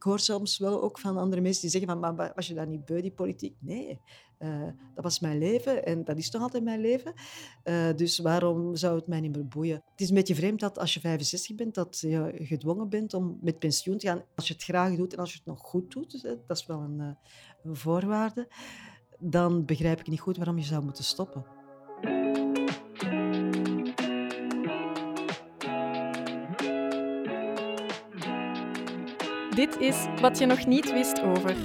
ik 0.00 0.06
hoor 0.06 0.20
soms 0.20 0.58
wel 0.58 0.82
ook 0.82 0.98
van 0.98 1.16
andere 1.16 1.40
mensen 1.40 1.60
die 1.60 1.70
zeggen 1.70 1.90
van, 1.90 2.16
maar 2.16 2.32
was 2.34 2.46
je 2.46 2.54
daar 2.54 2.66
niet 2.66 2.84
beu, 2.84 3.00
die 3.00 3.10
politiek? 3.10 3.56
Nee, 3.58 4.00
uh, 4.38 4.66
dat 4.94 5.04
was 5.04 5.20
mijn 5.20 5.38
leven 5.38 5.84
en 5.84 6.04
dat 6.04 6.18
is 6.18 6.30
nog 6.30 6.42
altijd 6.42 6.64
mijn 6.64 6.80
leven. 6.80 7.12
Uh, 7.64 7.88
dus 7.96 8.18
waarom 8.18 8.76
zou 8.76 8.96
het 8.96 9.06
mij 9.06 9.20
niet 9.20 9.36
meer 9.36 9.48
boeien? 9.48 9.82
Het 9.90 10.00
is 10.00 10.08
een 10.08 10.14
beetje 10.14 10.34
vreemd 10.34 10.60
dat 10.60 10.78
als 10.78 10.94
je 10.94 11.00
65 11.00 11.56
bent, 11.56 11.74
dat 11.74 11.98
je 12.00 12.32
gedwongen 12.34 12.88
bent 12.88 13.14
om 13.14 13.38
met 13.40 13.58
pensioen 13.58 13.98
te 13.98 14.06
gaan. 14.06 14.22
Als 14.34 14.48
je 14.48 14.54
het 14.54 14.62
graag 14.62 14.96
doet 14.96 15.12
en 15.12 15.18
als 15.18 15.32
je 15.32 15.38
het 15.38 15.46
nog 15.46 15.60
goed 15.60 15.92
doet, 15.92 16.22
dat 16.22 16.56
is 16.56 16.66
wel 16.66 16.80
een, 16.80 16.98
uh, 16.98 17.10
een 17.62 17.76
voorwaarde, 17.76 18.48
dan 19.18 19.64
begrijp 19.64 20.00
ik 20.00 20.08
niet 20.08 20.20
goed 20.20 20.36
waarom 20.36 20.58
je 20.58 20.64
zou 20.64 20.84
moeten 20.84 21.04
stoppen. 21.04 21.59
Dit 29.60 29.80
is 29.80 30.06
Wat 30.20 30.38
je 30.38 30.46
nog 30.46 30.66
niet 30.66 30.92
wist 30.92 31.22
over. 31.22 31.56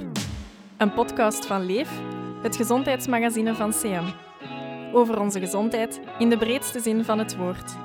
Een 0.77 0.93
podcast 0.93 1.45
van 1.45 1.65
Leef, 1.65 1.89
het 2.41 2.55
gezondheidsmagazine 2.55 3.55
van 3.55 3.71
CM. 3.71 4.03
Over 4.93 5.19
onze 5.19 5.39
gezondheid 5.39 5.99
in 6.19 6.29
de 6.29 6.37
breedste 6.37 6.79
zin 6.79 7.03
van 7.03 7.19
het 7.19 7.35
woord. 7.35 7.75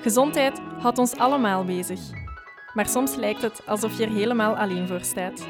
Gezondheid 0.00 0.60
houdt 0.78 0.98
ons 0.98 1.16
allemaal 1.16 1.64
bezig. 1.64 2.00
Maar 2.74 2.88
soms 2.88 3.14
lijkt 3.14 3.42
het 3.42 3.66
alsof 3.66 3.98
je 3.98 4.04
er 4.04 4.12
helemaal 4.12 4.56
alleen 4.56 4.86
voor 4.86 5.00
staat. 5.00 5.46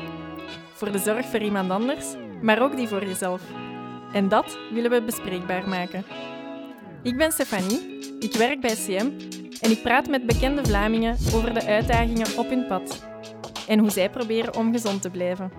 Voor 0.73 0.93
de 0.93 0.99
zorg 0.99 1.27
voor 1.27 1.41
iemand 1.41 1.71
anders, 1.71 2.15
maar 2.43 2.63
ook 2.63 2.77
die 2.77 2.89
voor 2.89 3.05
jezelf. 3.05 3.43
En 4.13 4.29
dat 4.29 4.59
willen 4.73 4.91
we 4.91 5.03
bespreekbaar 5.03 5.69
maken. 5.69 6.05
Ik 7.03 7.17
ben 7.17 7.33
Stefanie, 7.33 7.99
ik 8.19 8.33
werk 8.33 8.61
bij 8.61 8.75
CM 8.75 9.11
en 9.61 9.71
ik 9.71 9.83
praat 9.83 10.09
met 10.09 10.27
bekende 10.27 10.65
Vlamingen 10.65 11.17
over 11.35 11.55
de 11.55 11.65
uitdagingen 11.65 12.39
op 12.39 12.49
hun 12.49 12.67
pad 12.67 13.15
en 13.67 13.79
hoe 13.79 13.91
zij 13.91 14.11
proberen 14.11 14.57
om 14.57 14.73
gezond 14.73 15.03
te 15.03 15.11
blijven. 15.11 15.51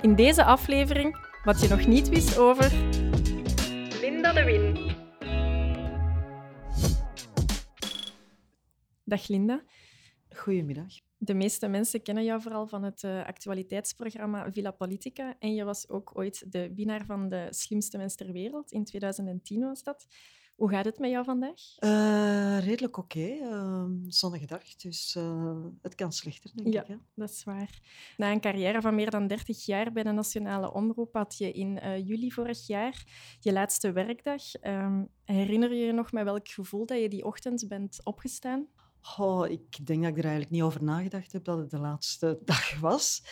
In 0.00 0.14
deze 0.14 0.44
aflevering 0.44 1.16
wat 1.44 1.60
je 1.60 1.68
nog 1.68 1.86
niet 1.86 2.08
wist 2.08 2.38
over 2.38 2.72
Linda 4.00 4.32
de 4.32 4.44
Win. 4.44 4.94
Dag 9.04 9.28
Linda. 9.28 9.62
Goedemiddag. 10.36 10.92
De 11.18 11.34
meeste 11.34 11.68
mensen 11.68 12.02
kennen 12.02 12.24
jou 12.24 12.42
vooral 12.42 12.66
van 12.66 12.82
het 12.82 13.02
uh, 13.02 13.24
actualiteitsprogramma 13.24 14.52
Villa 14.52 14.70
Politica. 14.70 15.36
En 15.38 15.54
je 15.54 15.64
was 15.64 15.88
ook 15.88 16.10
ooit 16.14 16.52
de 16.52 16.74
winnaar 16.74 17.04
van 17.04 17.28
de 17.28 17.46
slimste 17.50 17.96
mens 17.96 18.14
ter 18.14 18.32
wereld. 18.32 18.72
In 18.72 18.84
2010 18.84 19.60
was 19.60 19.82
dat. 19.82 20.06
Hoe 20.56 20.70
gaat 20.70 20.84
het 20.84 20.98
met 20.98 21.10
jou 21.10 21.24
vandaag? 21.24 21.60
Uh, 21.78 22.64
redelijk 22.64 22.96
oké. 22.96 23.18
Okay. 23.18 23.38
Uh, 23.38 23.84
zonnige 24.08 24.46
dag, 24.46 24.76
dus 24.76 25.14
uh, 25.18 25.64
het 25.82 25.94
kan 25.94 26.12
slechter, 26.12 26.50
denk 26.54 26.72
ja, 26.72 26.82
ik. 26.82 26.88
Ja, 26.88 26.98
dat 27.14 27.30
is 27.30 27.44
waar. 27.44 27.80
Na 28.16 28.32
een 28.32 28.40
carrière 28.40 28.80
van 28.80 28.94
meer 28.94 29.10
dan 29.10 29.26
30 29.26 29.64
jaar 29.64 29.92
bij 29.92 30.02
de 30.02 30.12
Nationale 30.12 30.72
Omroep 30.72 31.14
had 31.14 31.38
je 31.38 31.52
in 31.52 32.02
juli 32.04 32.32
vorig 32.32 32.66
jaar 32.66 33.04
je 33.40 33.52
laatste 33.52 33.92
werkdag. 33.92 34.42
Um, 34.62 35.08
herinner 35.24 35.74
je 35.74 35.84
je 35.84 35.92
nog 35.92 36.12
met 36.12 36.24
welk 36.24 36.48
gevoel 36.48 36.86
dat 36.86 37.00
je 37.00 37.08
die 37.08 37.24
ochtend 37.24 37.68
bent 37.68 38.00
opgestaan? 38.04 38.66
Oh, 39.18 39.48
ik 39.48 39.86
denk 39.86 40.02
dat 40.02 40.10
ik 40.10 40.18
er 40.18 40.24
eigenlijk 40.24 40.52
niet 40.52 40.62
over 40.62 40.84
nagedacht 40.84 41.32
heb 41.32 41.44
dat 41.44 41.58
het 41.58 41.70
de 41.70 41.78
laatste 41.78 42.38
dag 42.44 42.80
was. 42.80 43.22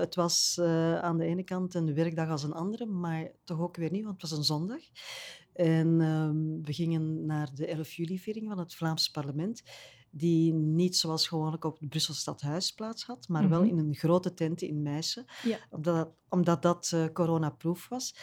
het 0.00 0.14
was 0.14 0.60
aan 1.00 1.18
de 1.18 1.24
ene 1.24 1.42
kant 1.42 1.74
een 1.74 1.94
werkdag 1.94 2.28
als 2.28 2.42
een 2.42 2.52
andere, 2.52 2.86
maar 2.86 3.30
toch 3.44 3.60
ook 3.60 3.76
weer 3.76 3.90
niet, 3.90 4.04
want 4.04 4.20
het 4.20 4.30
was 4.30 4.38
een 4.38 4.44
zondag. 4.44 4.80
En 5.52 6.00
um, 6.00 6.64
we 6.64 6.72
gingen 6.72 7.26
naar 7.26 7.50
de 7.54 7.66
11 7.66 7.92
juli-viering 7.92 8.48
van 8.48 8.58
het 8.58 8.74
Vlaams 8.74 9.10
parlement, 9.10 9.62
die 10.10 10.52
niet 10.52 10.96
zoals 10.96 11.28
gewoonlijk 11.28 11.64
op 11.64 11.78
het 11.78 11.88
Brussel 11.88 12.14
Stadhuis 12.14 12.72
plaats 12.72 13.04
had, 13.04 13.28
maar 13.28 13.42
mm 13.42 13.52
-hmm. 13.52 13.58
wel 13.58 13.68
in 13.68 13.78
een 13.78 13.94
grote 13.94 14.34
tent 14.34 14.62
in 14.62 14.82
Meissen, 14.82 15.24
ja. 15.42 15.58
omdat, 15.70 15.94
dat, 15.94 16.10
omdat 16.28 16.62
dat 16.62 16.90
uh, 16.94 17.04
coronaproof 17.12 17.88
was. 17.88 18.16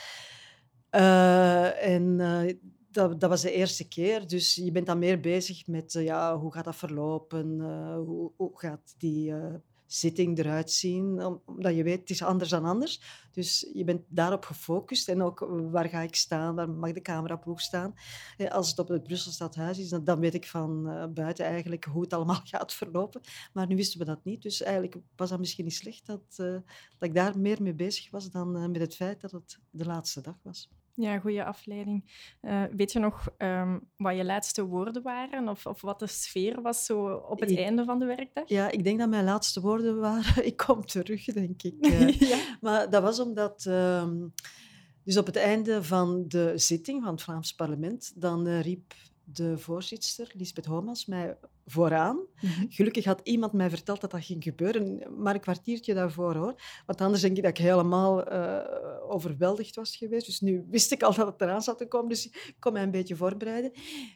Uh, 0.91 1.85
en 1.85 2.19
uh, 2.19 2.53
dat, 2.91 3.19
dat, 3.19 3.29
was 3.29 3.41
de 3.41 3.51
eerste 3.51 3.87
keer, 3.87 4.27
dus 4.27 4.55
je 4.55 4.71
bent 4.71 4.85
dan 4.85 4.99
meer 4.99 5.19
bezig 5.19 5.67
met 5.67 5.93
ja, 5.93 6.37
hoe 6.37 6.53
gaat 6.53 6.65
dat 6.65 6.75
verlopen, 6.75 7.59
hoe, 7.95 8.31
hoe, 8.35 8.59
gaat 8.59 8.93
die 8.97 9.33
zitting 9.91 10.37
eruit 10.37 10.71
zien. 10.71 11.23
Omdat 11.45 11.75
je 11.75 11.83
weet, 11.83 11.99
het 11.99 12.09
is 12.09 12.23
anders 12.23 12.49
dan 12.49 12.65
anders. 12.65 13.01
Dus 13.31 13.69
je 13.73 13.83
bent 13.83 14.01
daarop 14.07 14.45
gefocust. 14.45 15.09
En 15.09 15.21
ook 15.21 15.39
waar 15.71 15.89
ga 15.89 16.01
ik 16.01 16.15
staan, 16.15 16.55
waar 16.55 16.69
mag 16.69 16.91
de 16.91 17.01
cameraploeg 17.01 17.61
staan. 17.61 17.93
Als 18.49 18.69
het 18.69 18.79
op 18.79 18.87
het 18.87 19.03
Brussel 19.03 19.31
Stadhuis 19.31 19.79
is, 19.79 19.89
dan 19.89 20.19
weet 20.19 20.33
ik 20.33 20.47
van 20.47 20.89
uh, 20.89 21.05
buiten 21.05 21.45
eigenlijk 21.45 21.83
hoe 21.85 22.01
het 22.01 22.13
allemaal 22.13 22.41
gaat 22.43 22.73
verlopen. 22.73 23.21
Maar 23.53 23.67
nu 23.67 23.75
wisten 23.75 23.99
we 23.99 24.05
dat 24.05 24.23
niet. 24.23 24.41
Dus 24.41 24.61
eigenlijk 24.61 24.97
was 25.15 25.29
dat 25.29 25.39
misschien 25.39 25.65
niet 25.65 25.73
slecht 25.73 26.05
dat, 26.05 26.37
uh, 26.37 26.53
dat 26.97 27.09
ik 27.09 27.13
daar 27.13 27.39
meer 27.39 27.61
mee 27.61 27.75
bezig 27.75 28.11
was 28.11 28.31
dan 28.31 28.71
met 28.71 28.81
het 28.81 28.95
feit 28.95 29.21
dat 29.21 29.31
het 29.31 29.59
de 29.69 29.85
laatste 29.85 30.21
dag 30.21 30.35
was. 30.43 30.69
Ja, 30.99 31.19
goede 31.19 31.45
afleiding. 31.45 32.03
Uh, 32.41 32.63
weet 32.75 32.91
je 32.91 32.99
nog 32.99 33.27
um, 33.37 33.89
wat 33.97 34.15
je 34.15 34.25
laatste 34.25 34.65
woorden 34.65 35.01
waren 35.01 35.47
of, 35.47 35.65
of 35.65 35.81
wat 35.81 35.99
de 35.99 36.07
sfeer 36.07 36.61
was 36.61 36.85
zo 36.85 37.13
op 37.13 37.39
het 37.39 37.51
ik, 37.51 37.57
einde 37.57 37.83
van 37.83 37.99
de 37.99 38.05
werkdag? 38.05 38.43
Ja, 38.47 38.71
ik 38.71 38.83
denk 38.83 38.99
dat 38.99 39.09
mijn 39.09 39.23
laatste 39.23 39.61
woorden 39.61 39.99
waren: 39.99 40.45
ik 40.51 40.57
kom 40.57 40.85
terug, 40.85 41.25
denk 41.25 41.63
ik. 41.63 41.75
Ja. 42.19 42.37
Maar 42.61 42.89
dat 42.89 43.01
was 43.01 43.19
omdat. 43.19 43.65
Um, 43.65 44.33
dus 45.03 45.17
op 45.17 45.25
het 45.25 45.35
einde 45.35 45.83
van 45.83 46.25
de 46.27 46.53
zitting 46.55 47.03
van 47.03 47.11
het 47.11 47.21
Vlaams 47.21 47.53
parlement, 47.53 48.11
dan 48.15 48.47
uh, 48.47 48.61
riep 48.61 48.93
de 49.23 49.57
voorzitter, 49.57 50.31
Lisbeth 50.33 50.65
Homans, 50.65 51.05
mij 51.05 51.37
vooraan. 51.71 52.15
Mm 52.15 52.49
-hmm. 52.49 52.65
Gelukkig 52.69 53.05
had 53.05 53.21
iemand 53.23 53.53
mij 53.53 53.69
verteld 53.69 54.01
dat 54.01 54.11
dat 54.11 54.25
ging 54.25 54.43
gebeuren, 54.43 55.03
maar 55.17 55.33
een 55.33 55.41
kwartiertje 55.41 55.93
daarvoor 55.93 56.35
hoor. 56.35 56.61
Want 56.85 57.01
anders 57.01 57.21
denk 57.21 57.37
ik 57.37 57.43
dat 57.43 57.57
ik 57.57 57.63
helemaal 57.63 58.33
uh, 58.33 58.59
overweldigd 59.07 59.75
was 59.75 59.95
geweest. 59.95 60.25
Dus 60.25 60.39
nu 60.39 60.65
wist 60.69 60.91
ik 60.91 61.03
al 61.03 61.13
dat 61.13 61.27
het 61.27 61.41
eraan 61.41 61.61
zat 61.61 61.77
te 61.77 61.87
komen, 61.87 62.09
dus 62.09 62.25
ik 62.25 62.55
kon 62.59 62.73
mij 62.73 62.83
een 62.83 62.91
beetje 62.91 63.15
voorbereiden. 63.15 63.71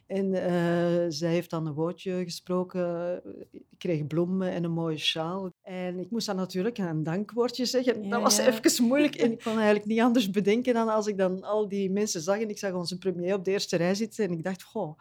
En 0.06 0.26
uh, 0.26 1.04
zij 1.08 1.30
heeft 1.30 1.50
dan 1.50 1.66
een 1.66 1.74
woordje 1.74 2.24
gesproken. 2.24 3.22
Ik 3.50 3.78
kreeg 3.78 4.06
bloemen 4.06 4.50
en 4.50 4.64
een 4.64 4.70
mooie 4.70 4.98
sjaal. 4.98 5.50
En 5.62 5.98
ik 5.98 6.10
moest 6.10 6.26
dan 6.26 6.36
natuurlijk 6.36 6.78
een 6.78 7.02
dankwoordje 7.02 7.64
zeggen. 7.64 8.02
Ja, 8.02 8.08
dat 8.08 8.22
was 8.22 8.36
ja. 8.36 8.46
even 8.46 8.84
moeilijk 8.84 9.14
en 9.14 9.32
ik 9.32 9.42
kon 9.42 9.54
eigenlijk 9.54 9.86
niet 9.86 10.00
anders 10.00 10.30
bedenken 10.30 10.74
dan 10.74 10.88
als 10.88 11.06
ik 11.06 11.18
dan 11.18 11.42
al 11.42 11.68
die 11.68 11.90
mensen 11.90 12.20
zag 12.20 12.40
en 12.40 12.48
ik 12.48 12.58
zag 12.58 12.72
onze 12.72 12.98
premier 12.98 13.34
op 13.34 13.44
de 13.44 13.50
eerste 13.50 13.76
rij 13.76 13.94
zitten 13.94 14.24
en 14.24 14.32
ik 14.32 14.42
dacht, 14.42 14.62
goh, 14.62 14.98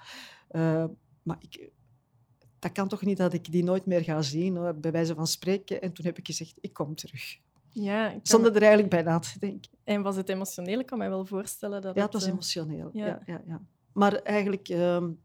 uh, 0.52 0.86
maar 1.24 1.38
ik 1.40 1.70
dat 2.64 2.72
kan 2.72 2.88
toch 2.88 3.02
niet 3.02 3.18
dat 3.18 3.34
ik 3.34 3.52
die 3.52 3.64
nooit 3.64 3.86
meer 3.86 4.04
ga 4.04 4.22
zien, 4.22 4.56
hoor, 4.56 4.76
bij 4.76 4.92
wijze 4.92 5.16
van 5.16 5.28
spreken. 5.28 5.82
En 5.82 5.94
toen 5.94 6.06
heb 6.06 6.18
ik 6.18 6.26
gezegd, 6.26 6.58
ik 6.62 6.74
kom 6.74 6.96
terug. 6.96 7.38
Ja, 7.70 8.10
kan... 8.10 8.20
Zonder 8.24 8.56
er 8.56 8.62
eigenlijk 8.62 8.90
bij 8.90 9.02
na 9.02 9.20
te 9.20 9.40
denken. 9.40 9.72
En 9.84 10.02
was 10.02 10.16
het 10.16 10.30
emotioneel? 10.30 10.80
Ik 10.80 10.86
kan 10.86 10.98
me 10.98 11.10
wel 11.10 11.26
voorstellen 11.26 11.82
dat 11.82 11.96
Ja, 11.96 12.04
het 12.04 12.14
was 12.14 12.26
emotioneel. 12.26 12.90
Ja. 12.94 13.06
Ja, 13.06 13.22
ja, 13.26 13.42
ja. 13.48 13.62
Maar 13.94 14.14
eigenlijk... 14.14 14.70
Um, 14.70 15.22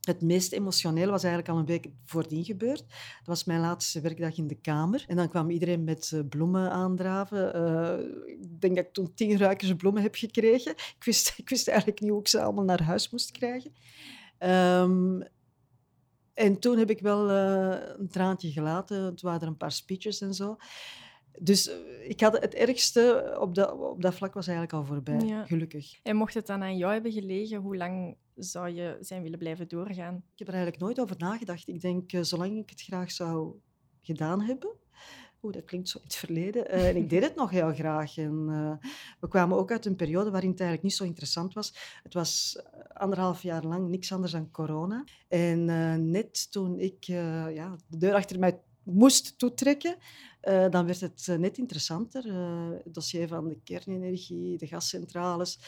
het 0.00 0.22
meest 0.22 0.52
emotioneel 0.52 1.10
was 1.10 1.22
eigenlijk 1.22 1.52
al 1.52 1.58
een 1.58 1.66
week 1.66 1.88
voordien 2.04 2.44
gebeurd. 2.44 2.78
Dat 2.88 3.26
was 3.26 3.44
mijn 3.44 3.60
laatste 3.60 4.00
werkdag 4.00 4.36
in 4.36 4.46
de 4.46 4.54
Kamer. 4.54 5.04
En 5.06 5.16
dan 5.16 5.28
kwam 5.28 5.50
iedereen 5.50 5.84
met 5.84 6.22
bloemen 6.28 6.70
aandraven. 6.70 7.56
Uh, 7.56 8.26
ik 8.26 8.60
denk 8.60 8.76
dat 8.76 8.84
ik 8.84 8.92
toen 8.92 9.14
tien 9.14 9.38
ruikers 9.38 9.74
bloemen 9.74 10.02
heb 10.02 10.14
gekregen. 10.14 10.72
Ik 10.72 11.04
wist, 11.04 11.34
ik 11.36 11.48
wist 11.48 11.68
eigenlijk 11.68 12.00
niet 12.00 12.10
hoe 12.10 12.20
ik 12.20 12.28
ze 12.28 12.42
allemaal 12.42 12.64
naar 12.64 12.82
huis 12.82 13.10
moest 13.10 13.30
krijgen. 13.30 13.72
Um, 14.38 15.22
en 16.38 16.58
toen 16.58 16.78
heb 16.78 16.90
ik 16.90 17.00
wel 17.00 17.30
uh, 17.30 17.76
een 17.98 18.08
traantje 18.08 18.50
gelaten. 18.50 19.02
Het 19.02 19.20
waren 19.20 19.40
er 19.40 19.46
een 19.46 19.56
paar 19.56 19.72
speeches 19.72 20.20
en 20.20 20.34
zo. 20.34 20.56
Dus 21.38 21.70
ik 22.02 22.20
had 22.20 22.40
het 22.40 22.54
ergste 22.54 23.36
op 23.40 23.54
dat, 23.54 23.72
op 23.72 24.02
dat 24.02 24.14
vlak 24.14 24.34
was 24.34 24.46
eigenlijk 24.46 24.76
al 24.76 24.84
voorbij, 24.84 25.20
ja. 25.20 25.44
gelukkig. 25.46 25.98
En 26.02 26.16
mocht 26.16 26.34
het 26.34 26.46
dan 26.46 26.62
aan 26.62 26.76
jou 26.76 26.92
hebben 26.92 27.12
gelegen, 27.12 27.58
hoe 27.58 27.76
lang 27.76 28.16
zou 28.34 28.68
je 28.68 28.96
zijn 29.00 29.22
willen 29.22 29.38
blijven 29.38 29.68
doorgaan? 29.68 30.14
Ik 30.14 30.38
heb 30.38 30.48
er 30.48 30.54
eigenlijk 30.54 30.82
nooit 30.82 31.00
over 31.00 31.16
nagedacht. 31.18 31.68
Ik 31.68 31.80
denk, 31.80 32.12
uh, 32.12 32.22
zolang 32.22 32.58
ik 32.58 32.70
het 32.70 32.82
graag 32.82 33.10
zou 33.10 33.54
gedaan 34.00 34.40
hebben, 34.40 34.70
Oeh, 35.42 35.54
dat 35.54 35.64
klinkt 35.64 35.88
zo 35.88 35.98
in 35.98 36.04
het 36.04 36.14
verleden. 36.14 36.74
Uh, 36.74 36.88
en 36.88 36.96
ik 36.96 37.10
deed 37.10 37.22
het 37.22 37.34
nog 37.34 37.50
heel 37.50 37.74
graag. 37.74 38.16
En, 38.16 38.46
uh, 38.48 38.88
we 39.20 39.28
kwamen 39.28 39.58
ook 39.58 39.70
uit 39.70 39.86
een 39.86 39.96
periode 39.96 40.30
waarin 40.30 40.50
het 40.50 40.60
eigenlijk 40.60 40.88
niet 40.88 40.98
zo 40.98 41.04
interessant 41.04 41.54
was. 41.54 41.98
Het 42.02 42.14
was 42.14 42.62
anderhalf 42.92 43.42
jaar 43.42 43.64
lang 43.64 43.88
niks 43.88 44.12
anders 44.12 44.32
dan 44.32 44.50
corona. 44.50 45.04
En 45.28 45.64
net 46.10 46.52
toen 46.52 46.78
ik 46.78 47.04
ja, 47.04 47.76
de 47.86 47.96
deur 47.96 48.14
achter 48.14 48.38
mij 48.38 48.60
moest 48.82 49.38
toetrekken, 49.38 49.96
dan 50.70 50.86
werd 50.86 51.00
het 51.00 51.26
net 51.38 51.58
interessanter. 51.58 52.24
het 52.84 52.94
dossier 52.94 53.28
van 53.28 53.48
de 53.48 53.60
kernenergie, 53.64 54.58
de 54.58 54.66
gascentrales. 54.66 55.58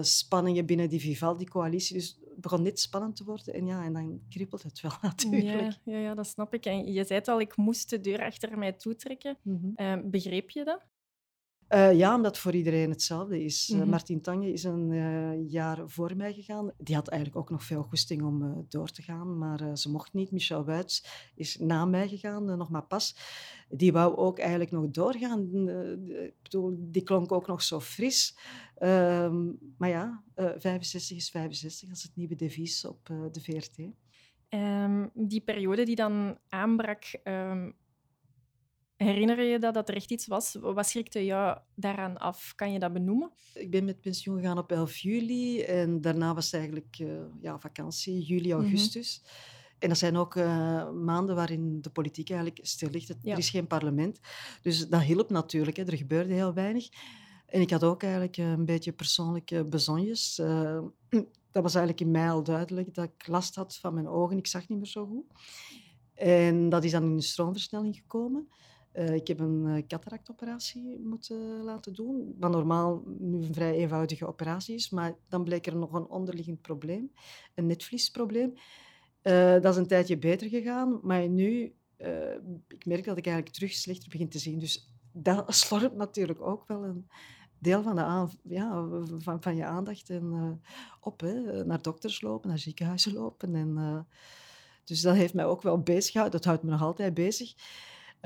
Spanningen 0.00 0.66
binnen 0.66 0.88
die 0.88 1.00
Vivaldi-coalitie. 1.00 1.96
Dus 1.96 2.18
begon 2.44 2.62
net 2.62 2.80
spannend 2.80 3.16
te 3.16 3.24
worden. 3.24 3.54
En 3.54 3.66
ja, 3.66 3.84
en 3.84 3.92
dan 3.92 4.20
kriebelt 4.28 4.62
het 4.62 4.80
wel 4.80 4.92
natuurlijk. 5.10 5.78
Ja, 5.84 5.92
ja, 5.92 5.98
ja 5.98 6.14
dat 6.14 6.26
snap 6.26 6.54
ik. 6.54 6.66
En 6.66 6.92
je 6.92 7.04
zei 7.04 7.18
het 7.18 7.28
al, 7.28 7.40
ik 7.40 7.56
moest 7.56 7.90
de 7.90 8.00
deur 8.00 8.24
achter 8.24 8.58
mij 8.58 8.72
toetrekken. 8.72 9.38
Mm 9.42 9.74
-hmm. 9.76 9.86
uh, 9.86 10.10
begreep 10.10 10.50
je 10.50 10.64
dat? 10.64 10.82
Uh, 11.68 11.92
ja, 11.92 12.14
omdat 12.14 12.38
voor 12.38 12.54
iedereen 12.54 12.90
hetzelfde 12.90 13.44
is. 13.44 13.68
Mm 13.68 13.76
-hmm. 13.76 13.84
uh, 13.84 13.90
Martin 13.90 14.20
Tange 14.20 14.52
is 14.52 14.64
een 14.64 14.90
uh, 14.90 15.50
jaar 15.50 15.82
voor 15.86 16.16
mij 16.16 16.32
gegaan. 16.32 16.72
Die 16.78 16.94
had 16.94 17.08
eigenlijk 17.08 17.40
ook 17.40 17.50
nog 17.50 17.64
veel 17.64 17.82
goesting 17.82 18.22
om 18.22 18.66
door 18.68 18.88
te 18.88 19.02
gaan, 19.02 19.38
maar 19.38 19.78
ze 19.78 19.90
mocht 19.90 20.12
niet. 20.12 20.30
Michel 20.30 20.64
Wuits 20.64 21.04
is 21.34 21.58
na 21.58 21.84
mij 21.84 22.08
gegaan, 22.08 22.44
nog 22.44 22.70
maar 22.70 22.86
pas. 22.86 23.16
Die 23.68 23.92
wou 23.92 24.16
ook 24.16 24.38
eigenlijk 24.38 24.70
nog 24.70 24.90
doorgaan. 24.90 25.50
bedoel, 26.42 26.76
die 26.78 27.02
klonk 27.02 27.32
ook 27.32 27.46
nog 27.46 27.62
zo 27.62 27.80
fris. 27.80 28.36
Ehm, 28.74 29.44
maar 29.76 29.88
ja, 29.88 30.22
65 30.34 31.16
is 31.16 31.30
65, 31.30 31.88
dat 31.88 31.96
is 31.96 32.02
het 32.02 32.16
nieuwe 32.16 32.34
devies 32.34 32.84
op 32.84 33.10
de 33.32 33.40
VRT. 33.40 33.78
Um, 34.54 35.10
die 35.14 35.40
periode 35.40 35.84
die 35.84 35.96
dan 35.96 36.38
aanbrak, 36.48 37.04
um, 37.24 37.74
herinner 38.96 39.42
je 39.42 39.58
dat 39.58 39.74
dat 39.74 39.88
er 39.88 39.94
echt 39.94 40.10
iets 40.10 40.26
was? 40.26 40.56
Wat 40.60 40.86
schrikte 40.86 41.24
jou 41.24 41.58
daaraan 41.74 42.18
af? 42.18 42.52
Kan 42.54 42.72
je 42.72 42.78
dat 42.78 42.92
benoemen? 42.92 43.30
Ik 43.54 43.70
ben 43.70 43.84
met 43.84 44.00
pensioen 44.00 44.36
gegaan 44.36 44.58
op 44.58 44.72
11 44.72 44.96
juli 44.96 45.62
en 45.62 46.00
daarna 46.00 46.34
was 46.34 46.44
het 46.44 46.54
eigenlijk 46.54 46.98
uh, 46.98 47.20
ja, 47.40 47.58
vakantie, 47.58 48.22
juli, 48.22 48.52
augustus. 48.52 49.20
Mm 49.22 49.28
-hmm. 49.28 49.52
En 49.78 49.88
dat 49.88 49.98
zijn 49.98 50.16
ook 50.16 50.34
uh, 50.34 50.90
maanden 50.90 51.34
waarin 51.34 51.82
de 51.82 51.90
politiek 51.90 52.30
eigenlijk 52.30 52.66
stil 52.66 52.88
ligt. 52.90 53.08
Er 53.08 53.16
ja. 53.22 53.36
is 53.36 53.50
geen 53.50 53.66
parlement. 53.66 54.20
Dus 54.62 54.88
dat 54.88 55.02
hielp 55.02 55.30
natuurlijk. 55.30 55.76
Hè. 55.76 55.84
Er 55.84 55.96
gebeurde 55.96 56.32
heel 56.32 56.54
weinig. 56.54 56.88
En 57.46 57.60
ik 57.60 57.70
had 57.70 57.84
ook 57.84 58.02
eigenlijk 58.02 58.36
een 58.36 58.64
beetje 58.64 58.92
persoonlijke 58.92 59.64
bezonjes. 59.64 60.38
Uh, 60.38 60.78
dat 61.52 61.62
was 61.62 61.74
eigenlijk 61.74 62.00
in 62.00 62.10
mei 62.10 62.30
al 62.30 62.42
duidelijk 62.42 62.94
dat 62.94 63.04
ik 63.04 63.26
last 63.26 63.54
had 63.54 63.76
van 63.76 63.94
mijn 63.94 64.08
ogen. 64.08 64.36
Ik 64.36 64.46
zag 64.46 64.68
niet 64.68 64.78
meer 64.78 64.86
zo 64.86 65.06
goed. 65.06 65.24
En 66.14 66.68
dat 66.68 66.84
is 66.84 66.90
dan 66.90 67.02
in 67.02 67.16
de 67.16 67.22
stroomversnelling 67.22 67.96
gekomen. 67.96 68.48
Uh, 68.94 69.14
ik 69.14 69.28
heb 69.28 69.40
een 69.40 69.64
uh, 69.66 69.82
cataractoperatie 69.86 71.00
moeten 71.00 71.62
laten 71.62 71.94
doen, 71.94 72.34
wat 72.38 72.50
normaal 72.50 73.02
nu 73.18 73.36
een 73.36 73.54
vrij 73.54 73.72
eenvoudige 73.72 74.26
operatie 74.26 74.74
is, 74.74 74.90
maar 74.90 75.14
dan 75.28 75.44
bleek 75.44 75.66
er 75.66 75.76
nog 75.76 75.92
een 75.92 76.06
onderliggend 76.06 76.60
probleem, 76.60 77.12
een 77.54 77.66
netvliesprobleem. 77.66 78.52
Uh, 79.22 79.52
dat 79.52 79.64
is 79.64 79.76
een 79.76 79.86
tijdje 79.86 80.18
beter 80.18 80.48
gegaan, 80.48 81.00
maar 81.02 81.28
nu, 81.28 81.74
ik 82.68 82.86
merk 82.86 83.04
dat 83.04 83.16
ik 83.16 83.26
eigenlijk 83.26 83.56
terug 83.56 83.72
slechter 83.72 84.08
begin 84.08 84.28
te 84.28 84.38
zien. 84.38 84.58
Dus 84.58 84.94
dat 85.12 85.54
slorpt 85.54 85.96
natuurlijk 85.96 86.42
ook 86.42 86.66
wel 86.66 86.84
een, 86.84 87.06
deel 87.64 87.82
van, 87.82 87.96
de 87.96 88.26
ja, 88.54 88.88
van, 89.18 89.42
van 89.42 89.56
je 89.56 89.64
aandacht 89.64 90.10
en, 90.10 90.32
uh, 90.32 90.70
op. 91.00 91.20
Hè. 91.20 91.64
Naar 91.64 91.82
dokters 91.82 92.20
lopen, 92.20 92.48
naar 92.48 92.58
ziekenhuizen 92.58 93.12
lopen. 93.12 93.54
En, 93.54 93.74
uh, 93.78 94.00
dus 94.84 95.00
dat 95.00 95.14
heeft 95.14 95.34
mij 95.34 95.44
ook 95.44 95.62
wel 95.62 95.82
bezig 95.82 96.12
gehouden. 96.12 96.40
Dat 96.40 96.48
houdt 96.48 96.62
me 96.62 96.70
nog 96.70 96.82
altijd 96.82 97.14
bezig. 97.14 97.54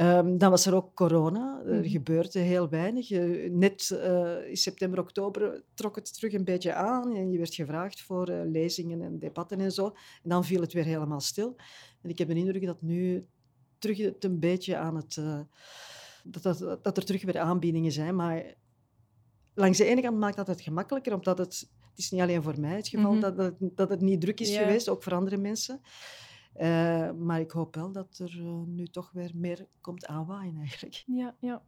Um, 0.01 0.39
dan 0.39 0.51
was 0.51 0.67
er 0.67 0.75
ook 0.75 0.95
corona. 0.95 1.61
Er 1.65 1.73
mm-hmm. 1.73 1.91
gebeurde 1.91 2.39
heel 2.39 2.69
weinig. 2.69 3.11
net 3.51 3.91
uh, 3.93 4.49
in 4.49 4.57
september, 4.57 5.01
oktober 5.01 5.63
trok 5.75 5.97
het 5.97 6.15
terug 6.15 6.33
een 6.33 6.45
beetje 6.45 6.75
aan. 6.75 7.17
En 7.17 7.31
je 7.31 7.39
werd 7.39 7.55
gevraagd 7.55 8.03
voor 8.03 8.31
lezingen 8.31 9.03
en 9.03 9.19
debatten 9.19 9.61
en 9.61 9.73
zo. 9.73 9.87
En 10.23 10.29
dan 10.31 10.45
viel 10.45 10.61
het 10.61 10.73
weer 10.73 10.85
helemaal 10.85 11.21
stil. 11.21 11.57
En 12.03 12.11
ik 12.11 12.19
heb 12.19 12.29
de 12.29 12.35
indruk 12.35 12.67
dat 12.67 12.83
nu 12.83 13.27
terug 13.79 13.99
het 13.99 14.25
een 14.25 14.39
beetje 14.39 14.77
aan 14.77 14.97
het... 14.97 15.21
dat, 16.25 16.43
dat, 16.43 16.85
dat 16.85 16.97
er 16.97 17.05
terug 17.05 17.25
weer 17.25 17.39
aanbiedingen 17.39 17.93
zijn. 17.93 18.17
Maar 18.17 18.55
langs 19.55 19.79
de 19.79 19.85
ene 19.85 20.01
kant 20.01 20.19
maakt 20.19 20.37
dat 20.37 20.47
het 20.47 20.61
gemakkelijker, 20.61 21.15
omdat 21.15 21.39
het, 21.39 21.69
het 21.91 21.99
is 21.99 22.11
niet 22.11 22.21
alleen 22.21 22.43
voor 22.43 22.61
mij 22.61 22.77
het 22.77 22.89
geval 22.89 23.13
mm 23.13 23.23
-hmm. 23.23 23.37
dat, 23.37 23.37
het, 23.37 23.77
dat 23.77 23.91
het 23.91 24.01
niet 24.01 24.21
druk 24.21 24.41
is 24.41 24.51
yeah. 24.51 24.63
geweest, 24.63 24.89
ook 24.89 25.03
voor 25.03 25.15
andere 25.15 25.37
mensen. 25.37 25.81
Uh, 26.59 27.11
maar 27.11 27.41
ik 27.41 27.51
hoop 27.51 27.75
wel 27.75 27.93
dat 27.93 28.19
er 28.19 28.37
uh, 28.39 28.63
nu 28.67 28.87
toch 28.87 29.11
weer 29.13 29.31
meer 29.35 29.67
komt 29.81 30.07
aanwaaien 30.07 30.57
eigenlijk. 30.61 31.03
Ja, 31.07 31.37
ja. 31.41 31.63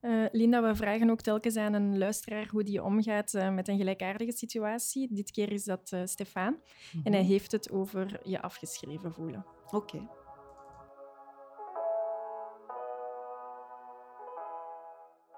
Uh, 0.00 0.26
Linda, 0.32 0.62
we 0.62 0.74
vragen 0.74 1.10
ook 1.10 1.20
telkens 1.20 1.56
aan 1.56 1.72
een 1.72 1.98
luisteraar 1.98 2.48
hoe 2.48 2.62
die 2.62 2.82
omgaat 2.82 3.32
met 3.32 3.68
een 3.68 3.78
gelijkaardige 3.78 4.32
situatie. 4.32 5.08
Dit 5.10 5.30
keer 5.30 5.52
is 5.52 5.64
dat 5.64 5.96
Stefan. 6.04 6.50
Mm 6.50 6.60
-hmm. 6.90 7.00
En 7.04 7.12
hij 7.12 7.20
mhm. 7.20 7.30
heeft 7.30 7.52
het 7.52 7.70
over 7.70 8.20
je 8.22 8.42
afgeschreven 8.42 9.12
voelen. 9.12 9.46
Oké. 9.66 9.76
Okay. 9.76 10.08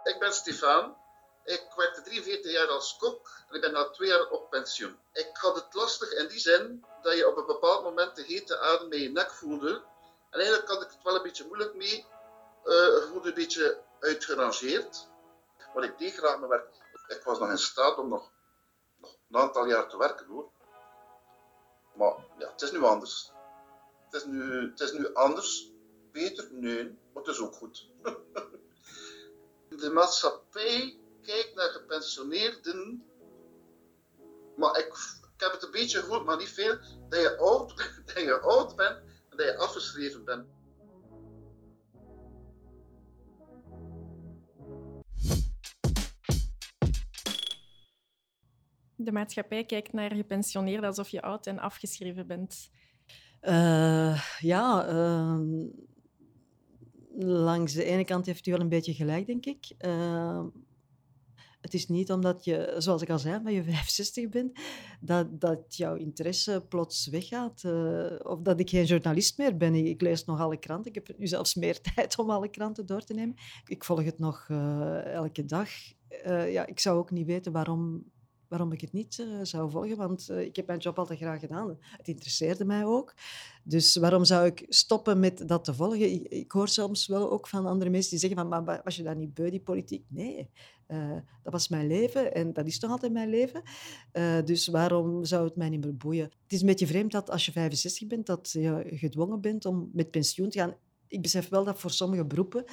Ik 0.03 0.17
ben 0.19 0.33
Stefan. 0.33 0.97
Ik 1.45 1.73
werkte 1.77 2.03
43 2.03 2.53
jaar 2.53 2.69
als 2.69 2.97
kok 2.97 3.45
en 3.49 3.55
ik 3.55 3.61
ben 3.61 3.73
na 3.73 3.91
twee 3.91 4.09
jaar 4.09 4.31
op 4.31 4.51
pensioen. 4.51 4.99
Ik 5.13 5.31
had 5.33 5.55
het 5.55 5.75
lastig 5.75 6.13
in 6.13 6.29
die 6.29 6.39
zin 6.39 6.85
dat 7.07 7.17
je 7.17 7.29
op 7.29 7.37
een 7.37 7.47
bepaald 7.47 7.83
moment 7.83 8.17
de 8.17 8.23
hete 8.23 8.59
adem 8.59 8.89
bij 8.89 8.99
je 8.99 9.11
nek 9.11 9.31
voelde. 9.31 9.83
En 10.31 10.41
eigenlijk 10.41 10.69
had 10.69 10.83
ik 10.83 10.91
het 10.91 11.03
wel 11.03 11.17
een 11.17 11.23
beetje 11.23 11.47
moeilijk 11.47 11.75
mee. 11.75 12.07
Uh, 12.65 12.97
ik 12.97 13.09
voelde 13.11 13.29
een 13.29 13.35
beetje 13.35 13.81
uitgerangeerd. 14.01 15.09
Maar 15.75 15.85
ik 15.85 15.99
deed 15.99 16.15
graag 16.15 16.39
mijn 16.39 16.51
werk. 16.51 16.69
Ik 17.09 17.23
was 17.25 17.39
nog 17.39 17.51
in 17.51 17.59
staat 17.59 17.99
om 17.99 18.09
nog, 18.09 18.31
nog 18.97 19.17
een 19.31 19.37
aantal 19.37 19.67
jaar 19.67 19.89
te 19.89 19.97
werken 19.97 20.27
hoor. 20.27 20.51
Maar 21.95 22.15
ja, 22.39 22.51
het 22.51 22.63
is 22.63 22.73
nu 22.73 22.83
anders. 22.83 23.33
Het 24.05 24.15
is 24.15 24.25
nu, 24.25 24.71
het 24.71 24.81
is 24.81 24.93
nu 24.93 25.15
anders. 25.15 25.71
Beter? 26.13 26.49
Nee, 26.51 26.85
maar 26.85 27.23
het 27.23 27.33
is 27.33 27.41
ook 27.41 27.55
goed. 27.55 27.89
de 29.69 29.91
maatschappij 29.91 30.99
kijk 31.23 31.53
naar 31.55 31.69
gepensioneerden, 31.69 33.05
maar 34.57 34.79
ik, 34.79 34.95
ik 35.37 35.43
heb 35.43 35.53
het 35.53 35.63
een 35.63 35.71
beetje 35.71 36.01
gehoord, 36.01 36.25
maar 36.25 36.37
niet 36.37 36.49
veel, 36.49 36.79
dat 37.09 37.21
je 37.21 37.37
oud, 37.39 37.77
dat 38.15 38.19
je 38.19 38.41
oud 38.41 38.77
bent 38.77 38.97
en 39.31 39.37
dat 39.37 39.47
je 39.47 39.57
afgeschreven 39.57 40.25
bent. 40.25 40.47
De 48.97 49.13
maatschappij 49.13 49.65
kijkt 49.65 49.93
naar 49.93 50.15
gepensioneerden 50.15 50.89
alsof 50.89 51.09
je 51.09 51.23
oud 51.23 51.47
en 51.47 51.59
afgeschreven 51.59 52.27
bent. 52.27 52.71
Uh, 53.43 54.23
ja, 54.39 54.89
uh, 54.89 55.41
langs 57.19 57.73
de 57.73 57.85
ene 57.85 58.05
kant 58.05 58.27
heeft 58.27 58.47
u 58.47 58.51
wel 58.51 58.61
een 58.61 58.69
beetje 58.69 58.95
gelijk, 58.95 59.27
denk 59.27 59.47
ik. 59.47 59.75
Uh, 59.81 60.45
het 61.67 61.75
is 61.75 61.89
niet 61.89 62.11
omdat 62.13 62.45
je, 62.45 62.75
zoals 62.79 63.03
ik 63.03 63.11
al 63.11 63.19
zei, 63.19 63.43
dat 63.43 63.53
je 63.53 63.63
65 63.73 64.29
bent, 64.29 64.59
dat, 65.01 65.41
dat 65.41 65.77
jouw 65.77 65.95
interesse 65.95 66.65
plots 66.69 67.07
weggaat. 67.07 67.63
Uh, 67.67 68.13
of 68.23 68.41
dat 68.41 68.61
ik 68.61 68.71
geen 68.71 68.85
journalist 68.85 69.39
meer 69.39 69.57
ben. 69.57 69.75
Ik, 69.75 70.01
lees 70.01 70.25
nog 70.25 70.41
alle 70.41 70.59
kranten. 70.59 70.93
Ik 70.93 71.07
heb 71.07 71.19
nu 71.19 71.27
zelfs 71.27 71.55
meer 71.55 71.81
tijd 71.95 72.19
om 72.19 72.31
alle 72.31 72.49
kranten 72.49 72.87
door 72.87 73.05
te 73.05 73.15
nemen. 73.15 73.37
Ik 73.67 73.85
volg 73.85 74.05
het 74.05 74.19
nog 74.19 74.49
uh, 74.51 75.05
elke 75.05 75.45
dag. 75.45 75.69
Uh, 76.27 76.53
ja, 76.53 76.67
ik 76.67 76.81
zou 76.81 76.99
ook 76.99 77.11
niet 77.11 77.27
weten 77.27 77.53
waarom 77.53 78.05
waarom 78.49 78.73
ik 78.73 78.81
het 78.81 78.93
niet 78.93 79.19
uh, 79.19 79.39
zou 79.43 79.71
volgen, 79.71 79.97
want 79.97 80.29
uh, 80.31 80.41
ik 80.41 80.57
heb 80.57 80.67
mijn 80.67 80.79
job 80.79 80.99
altijd 80.99 81.19
graag 81.19 81.41
gedaan. 81.41 81.79
Het 81.81 82.09
interesseerde 82.09 82.65
mij 82.65 82.85
ook. 82.85 83.15
Dus 83.63 83.97
waarom 83.97 84.25
zou 84.25 84.47
ik 84.47 84.65
stoppen 84.69 85.21
met 85.21 85.49
dat 85.49 85.65
te 85.65 85.75
volgen? 85.75 86.31
Ik, 86.31 86.53
hoor 86.53 86.69
soms 86.69 87.07
wel 87.07 87.31
ook 87.31 87.49
van 87.49 87.67
andere 87.67 87.91
mensen 87.91 88.11
die 88.11 88.19
zeggen 88.19 88.39
van, 88.39 88.65
maar 88.65 88.81
was 88.85 88.97
je 88.97 89.03
daar 89.03 89.17
niet 89.17 89.35
beu, 89.35 89.51
die 89.51 89.61
politiek? 89.61 90.05
Nee, 90.09 90.51
uh, 90.89 91.17
dat 91.43 91.53
was 91.53 91.69
mijn 91.69 91.87
leven 91.87 92.35
en 92.35 92.53
dat 92.53 92.67
is 92.67 92.79
toch 92.79 92.91
altijd 92.91 93.13
mijn 93.13 93.31
leven. 93.31 93.63
dus 94.45 94.67
waarom 94.67 95.25
zou 95.25 95.45
het 95.45 95.57
mij 95.57 95.69
niet 95.69 95.85
meer 95.85 95.97
boeien? 95.97 96.25
Het 96.25 96.53
is 96.53 96.61
een 96.61 96.67
beetje 96.67 96.87
vreemd 96.87 97.13
dat 97.13 97.31
als 97.31 97.47
je 97.47 97.53
65 97.53 98.09
bent, 98.09 98.27
dat 98.27 98.51
je 98.53 98.85
gedwongen 98.87 99.41
bent 99.41 99.65
om 99.65 99.91
met 99.93 100.11
pensioen 100.11 100.51
te 100.51 100.59
gaan. 100.59 100.75
Ik 101.09 101.23
besef 101.23 101.49
wel 101.49 101.65
dat 101.65 101.81
voor 101.81 101.91
sommige 101.91 102.25
beroepen 102.25 102.65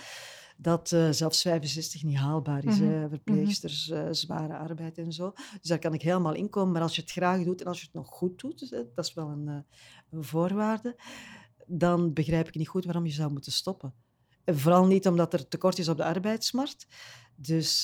dat 0.63 0.91
uh, 0.91 1.07
zelfs 1.11 1.41
65 1.41 2.03
niet 2.03 2.17
haalbaar 2.17 2.65
is. 2.65 2.79
Mm 2.79 2.87
-hmm. 2.87 3.09
Verpleegsters, 3.09 3.89
uh, 3.89 4.07
zware 4.11 4.57
arbeid 4.57 4.97
en 4.97 5.11
zo. 5.11 5.31
Dus 5.33 5.69
daar 5.69 5.79
kan 5.79 5.93
ik 5.93 6.01
helemaal 6.01 6.33
in 6.33 6.49
komen. 6.49 6.73
Maar 6.73 6.81
als 6.81 6.95
je 6.95 7.01
het 7.01 7.11
graag 7.11 7.43
doet 7.43 7.61
en 7.61 7.67
als 7.67 7.79
je 7.79 7.85
het 7.85 7.95
nog 7.95 8.07
goed 8.07 8.39
doet, 8.39 8.69
dat 8.95 9.05
is 9.05 9.13
wel 9.13 9.27
een, 9.27 9.47
uh, 9.47 9.57
een 10.11 10.23
voorwaarde, 10.23 10.95
dan 11.65 12.13
begrijp 12.13 12.47
ik 12.47 12.55
niet 12.55 12.67
goed 12.67 12.85
waarom 12.85 13.05
je 13.05 13.11
zou 13.11 13.31
moeten 13.31 13.51
stoppen. 13.51 13.93
En 14.43 14.59
vooral 14.59 14.85
niet 14.85 15.07
omdat 15.07 15.33
er 15.33 15.47
tekort 15.47 15.79
is 15.79 15.87
op 15.87 15.97
de 15.97 16.03
arbeidsmarkt. 16.03 16.87
Dus 17.35 17.81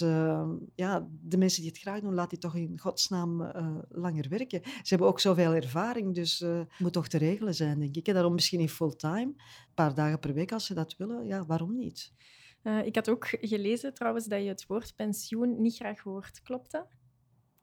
ja, 0.76 1.08
de 1.22 1.38
mensen 1.38 1.62
die 1.62 1.72
het 1.72 1.80
graag 1.80 2.00
doen, 2.00 2.14
laat 2.14 2.30
die 2.30 2.40
toch 2.40 2.56
in 2.56 2.80
godsnaam 2.80 3.52
langer 3.90 4.30
werken. 4.30 4.62
Ze 4.64 4.82
hebben 4.84 5.08
ook 5.08 5.20
zoveel 5.20 5.54
ervaring, 5.54 6.16
dus 6.16 6.40
het 6.40 6.80
moet 6.80 6.94
toch 6.94 7.08
te 7.08 7.18
regelen 7.18 7.56
zijn, 7.56 7.80
denk 7.80 7.96
ik. 7.96 8.08
En 8.08 8.14
daarom 8.14 8.34
misschien 8.34 8.60
in 8.60 8.70
fulltime, 8.70 9.22
een 9.22 9.38
paar 9.74 9.94
dagen 9.94 10.20
per 10.20 10.34
week 10.34 10.52
als 10.52 10.66
ze 10.66 10.74
dat 10.74 10.98
willen. 10.98 11.26
Ja, 11.26 11.46
waarom 11.46 11.76
niet? 11.76 12.14
Uh, 12.64 12.86
ik 12.86 12.96
had 12.96 13.10
ook 13.10 13.28
gelezen 13.42 13.94
trouwens 13.94 14.26
dat 14.26 14.42
je 14.42 14.48
het 14.48 14.66
woord 14.68 14.96
pensioen 14.96 15.62
niet 15.62 15.76
graag 15.76 16.00
hoort. 16.00 16.42
Klopt 16.42 16.72
dat? 16.72 16.88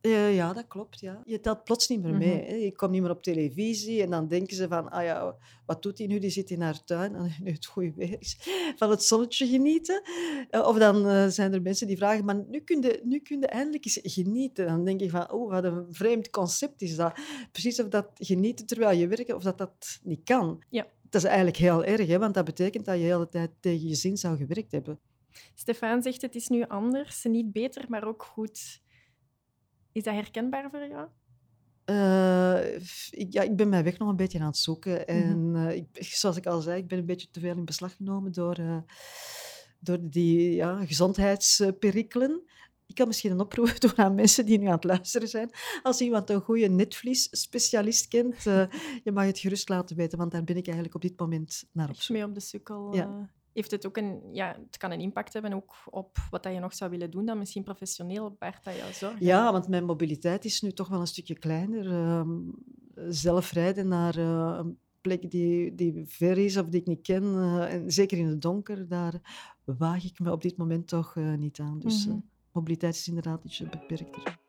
Uh, 0.06 0.34
ja, 0.34 0.52
dat 0.52 0.66
klopt. 0.68 1.00
Ja. 1.00 1.22
Je 1.24 1.40
telt 1.40 1.64
plots 1.64 1.88
niet 1.88 2.02
meer 2.02 2.14
mee. 2.14 2.42
Mm 2.42 2.48
-hmm. 2.48 2.58
Je 2.58 2.76
komt 2.76 2.90
niet 2.90 3.02
meer 3.02 3.10
op 3.10 3.22
televisie 3.22 4.02
en 4.02 4.10
dan 4.10 4.28
denken 4.28 4.56
ze 4.56 4.68
van, 4.68 4.90
ah 4.90 5.04
ja, 5.04 5.36
wat 5.66 5.82
doet 5.82 5.98
hij 5.98 6.06
nu? 6.06 6.18
Die 6.18 6.30
zit 6.30 6.50
in 6.50 6.60
haar 6.60 6.84
tuin 6.84 7.14
en 7.14 7.32
nu 7.42 7.50
het 7.50 7.66
goede 7.66 7.92
weer 7.96 8.16
is, 8.18 8.38
van 8.76 8.90
het 8.90 9.02
zonnetje 9.02 9.46
genieten. 9.46 10.02
Uh, 10.50 10.66
of 10.66 10.78
dan 10.78 11.06
uh, 11.06 11.26
zijn 11.26 11.52
er 11.52 11.62
mensen 11.62 11.86
die 11.86 11.96
vragen, 11.96 12.24
maar 12.24 12.44
nu 12.48 12.60
kun, 12.60 12.82
je, 12.82 13.00
nu 13.04 13.18
kun 13.18 13.40
je 13.40 13.46
eindelijk 13.46 13.84
eens 13.84 13.98
genieten. 14.02 14.66
Dan 14.66 14.84
denk 14.84 15.00
je 15.00 15.10
van, 15.10 15.32
oh, 15.32 15.50
wat 15.50 15.64
een 15.64 15.86
vreemd 15.90 16.30
concept 16.30 16.82
is 16.82 16.96
dat. 16.96 17.18
Precies 17.52 17.80
of 17.80 17.88
dat 17.88 18.08
genieten 18.14 18.66
terwijl 18.66 18.98
je 18.98 19.08
werkt, 19.08 19.32
of 19.32 19.42
dat 19.42 19.58
dat 19.58 20.00
niet 20.02 20.24
kan. 20.24 20.62
Ja. 20.70 20.86
Dat 21.16 21.25
is 21.25 21.30
eigenlijk 21.30 21.61
heel 21.61 21.85
erg, 21.85 22.06
hè, 22.06 22.18
want 22.18 22.35
dat 22.35 22.44
betekent 22.44 22.85
dat 22.85 22.94
je 22.94 23.00
de 23.00 23.06
hele 23.06 23.28
tijd 23.28 23.50
tegen 23.61 23.88
je 23.88 23.94
zin 23.94 24.16
zou 24.16 24.37
gewerkt 24.37 24.73
hebben. 24.73 24.99
Stefan 25.54 26.02
zegt 26.02 26.23
het 26.23 26.35
is 26.35 26.49
nu 26.49 26.64
anders, 26.66 27.25
niet 27.25 27.52
beter, 27.52 27.85
maar 27.88 28.04
ook 28.04 28.23
goed. 28.23 28.82
Is 29.92 30.02
dat 30.02 30.14
herkenbaar 30.14 30.70
voor 30.70 30.87
jou? 30.88 31.08
Uh, 31.87 32.75
ik, 33.11 33.26
ja, 33.32 33.42
ik 33.42 33.56
ben 33.56 33.68
mijn 33.68 33.85
weg 33.85 33.99
nog 33.99 34.08
een 34.08 34.16
beetje 34.16 34.38
aan 34.38 34.46
het 34.46 34.56
zoeken. 34.56 34.92
Mhm. 34.92 35.08
En 35.08 35.52
uh, 35.54 35.75
ik, 35.75 35.87
zoals 36.20 36.37
ik 36.37 36.46
al 36.46 36.61
zei, 36.61 36.80
ik 36.80 36.88
ben 36.88 36.99
een 36.99 37.06
beetje 37.06 37.30
te 37.30 37.40
veel 37.40 37.56
in 37.56 37.64
beslag 37.64 37.96
genomen 37.96 38.32
door, 38.32 38.58
uh, 38.58 38.78
door 39.80 39.99
die 40.00 40.54
ja, 40.54 40.87
gezondheidsperikelen. 40.87 42.42
Ik 42.87 42.95
kan 42.95 43.07
misschien 43.07 43.31
een 43.31 43.40
oproep 43.40 43.81
doen 43.81 43.97
aan 43.99 44.14
mensen 44.14 44.47
die 44.47 44.59
nu 44.59 44.66
aan 44.66 44.73
het 44.73 44.85
luisteren 44.85 45.28
zijn. 45.28 45.50
Als 45.83 46.00
iemand 46.00 46.31
een 46.31 46.40
goede 46.40 46.69
netvlies-specialist 46.69 48.09
kent, 48.09 48.43
je 49.05 49.12
mag 49.12 49.25
het 49.25 49.38
gerust 49.38 49.69
laten 49.69 49.97
weten, 49.97 50.19
want 50.19 50.33
daar 50.33 50.45
ben 50.45 50.57
ik 50.57 50.64
eigenlijk 50.64 50.95
op 50.95 51.02
dit 51.02 51.19
moment 51.19 51.64
naar 51.73 51.88
op 51.88 51.97
zoek. 51.97 52.16
mee 52.16 52.25
op 52.25 52.35
de 52.35 52.40
sukkel. 52.40 52.95
Ja 52.95 53.35
heeft 53.57 53.71
het 53.71 53.87
ook 53.87 53.97
een, 53.97 54.21
ja, 54.33 54.57
het 54.66 54.76
kan 54.76 54.90
een 54.90 55.00
impact 55.00 55.33
hebben 55.33 55.52
ook 55.52 55.75
op 55.90 56.19
wat 56.31 56.43
dat 56.43 56.52
je 56.52 56.61
nog 56.61 56.75
zou 56.75 56.90
willen 56.90 57.11
doen, 57.11 57.26
dan 57.26 57.38
misschien 57.38 57.62
professioneel 57.62 58.37
baart 58.38 58.64
dat 58.64 58.76
jou 58.76 58.93
zorgen. 58.93 59.26
Ja, 59.26 59.52
want 59.52 59.69
mijn 59.69 59.85
mobiliteit 59.85 60.45
is 60.45 60.61
nu 60.61 60.73
toch 60.73 60.88
wel 60.88 61.00
een 61.00 61.07
stukje 61.07 61.38
kleiner. 61.38 61.87
Uh, 61.87 62.28
zelf 63.09 63.52
rijden 63.52 63.88
naar 63.88 64.19
uh, 64.19 64.57
een 64.59 64.78
plek 65.00 65.31
die, 65.31 65.75
die 65.75 66.05
ver 66.07 66.38
is 66.38 66.57
of 66.57 66.66
die 66.66 66.81
ik 66.81 66.87
niet 66.87 67.02
ken, 67.02 67.23
uh, 67.25 67.73
en 67.73 67.90
zeker 67.90 68.19
in 68.19 68.26
het 68.26 68.43
donker, 68.43 68.88
daar 68.88 69.21
waag 69.64 70.05
ik 70.05 70.19
me 70.19 70.33
op 70.33 70.43
dit 70.43 70.57
moment 70.57 70.88
toch 70.88 71.16
eh, 71.16 71.35
niet 71.35 71.59
aan. 71.61 71.78
Dus 71.78 72.07
mm 72.07 72.12
-hmm. 72.12 72.28
Mobiliteit 72.56 72.94
is 72.94 73.08
inderdaad 73.08 73.44
ietsje 73.44 73.68
beperkter. 73.68 74.44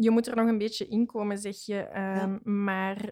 je 0.00 0.10
moet 0.10 0.26
er 0.26 0.36
nog 0.36 0.48
een 0.48 0.58
beetje 0.58 0.86
inkomen, 0.86 1.38
zeg 1.38 1.64
je. 1.64 1.76
Um, 1.76 1.92
ja. 1.94 2.38
Maar 2.44 3.10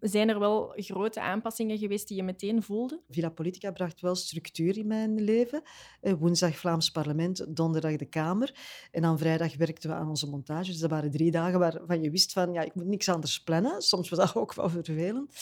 zijn 0.00 0.28
er 0.28 0.38
wel 0.38 0.72
grote 0.76 1.20
aanpassingen 1.20 1.78
geweest 1.78 2.08
die 2.08 2.16
je 2.16 2.22
meteen 2.22 2.62
voelde? 2.62 3.00
Villa 3.08 3.30
Politica 3.30 3.70
bracht 3.70 4.00
wel 4.00 4.14
structuur 4.14 4.78
in 4.78 4.86
mijn 4.86 5.20
leven. 5.20 5.62
Woensdag 6.00 6.56
Vlaams 6.56 6.90
parlement, 6.90 7.56
donderdag 7.56 7.96
de 7.96 8.04
Kamer. 8.04 8.54
En 8.90 9.02
dan 9.02 9.18
vrijdag 9.18 9.56
werkten 9.56 9.90
we 9.90 9.96
aan 9.96 10.08
onze 10.08 10.28
montage. 10.28 10.70
Dus 10.70 10.80
dat 10.80 10.90
waren 10.90 11.10
drie 11.10 11.30
dagen 11.30 11.58
waarvan 11.58 12.02
je 12.02 12.10
wist 12.10 12.32
van, 12.32 12.52
ja, 12.52 12.62
ik 12.62 12.74
moet 12.74 12.86
niks 12.86 13.08
anders 13.08 13.42
plannen. 13.42 13.82
Soms 13.82 14.08
was 14.08 14.18
dat 14.18 14.36
ook 14.42 14.54
wel 14.54 14.68
vervelend. 14.68 15.34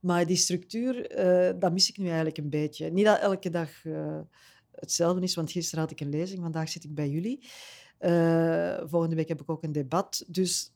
Maar 0.00 0.26
die 0.26 0.36
structuur, 0.36 1.18
uh, 1.18 1.60
dat 1.60 1.72
mis 1.72 1.88
ik 1.88 1.98
nu 1.98 2.06
eigenlijk 2.06 2.38
een 2.38 2.50
beetje. 2.50 2.90
Niet 2.90 3.04
dat 3.04 3.20
elke 3.20 3.50
dag 3.50 3.84
uh, 3.84 4.20
hetzelfde 4.70 5.22
is, 5.22 5.34
want 5.34 5.52
gisteren 5.52 5.80
had 5.80 5.92
ik 5.92 6.00
een 6.00 6.08
lezing, 6.08 6.40
vandaag 6.40 6.68
zit 6.68 6.84
ik 6.84 6.94
bij 6.94 7.08
jullie. 7.08 7.46
Volgende 8.88 9.16
week 9.16 9.28
heb 9.28 9.40
ik 9.40 9.50
ook 9.50 9.62
een 9.62 9.72
debat. 9.72 10.24
Dus 10.28 10.72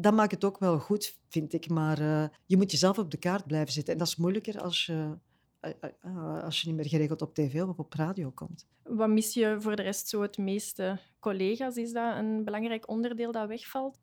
dat 0.00 0.14
maakt 0.14 0.30
het 0.30 0.44
ook 0.44 0.58
wel 0.58 0.78
goed, 0.78 1.18
vind 1.28 1.52
ik. 1.52 1.68
Maar 1.68 2.00
uh, 2.00 2.24
je 2.46 2.56
moet 2.56 2.70
jezelf 2.70 2.98
op 2.98 3.10
de 3.10 3.16
kaart 3.16 3.46
blijven 3.46 3.72
zitten. 3.72 3.92
En 3.92 3.98
dat 3.98 4.08
is 4.08 4.16
moeilijker 4.16 4.60
als 4.60 4.86
je, 4.86 5.16
uh, 6.04 6.42
als 6.42 6.60
je 6.60 6.66
niet 6.66 6.76
meer 6.76 6.88
geregeld 6.88 7.22
op 7.22 7.34
tv 7.34 7.62
of 7.62 7.78
op 7.78 7.92
radio 7.92 8.30
komt. 8.30 8.66
Wat 8.82 9.08
mis 9.08 9.34
je 9.34 9.56
voor 9.58 9.76
de 9.76 9.82
rest 9.82 10.08
zo 10.08 10.22
het 10.22 10.38
meeste? 10.38 10.98
Collega's, 11.20 11.76
is 11.76 11.92
dat 11.92 12.16
een 12.16 12.44
belangrijk 12.44 12.88
onderdeel 12.88 13.32
dat 13.32 13.48
wegvalt? 13.48 13.98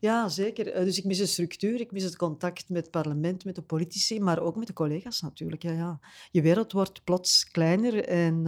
Ja, 0.00 0.28
zeker. 0.28 0.84
Dus 0.84 0.98
ik 0.98 1.04
mis 1.04 1.18
de 1.18 1.26
structuur, 1.26 1.80
ik 1.80 1.92
mis 1.92 2.02
het 2.02 2.16
contact 2.16 2.68
met 2.68 2.82
het 2.82 2.90
parlement, 2.90 3.44
met 3.44 3.54
de 3.54 3.62
politici, 3.62 4.20
maar 4.20 4.40
ook 4.40 4.56
met 4.56 4.66
de 4.66 4.72
collega's 4.72 5.20
natuurlijk. 5.20 5.62
Ja, 5.62 5.72
ja. 5.72 6.00
Je 6.30 6.42
wereld 6.42 6.72
wordt 6.72 7.04
plots 7.04 7.50
kleiner 7.50 8.04
en 8.04 8.46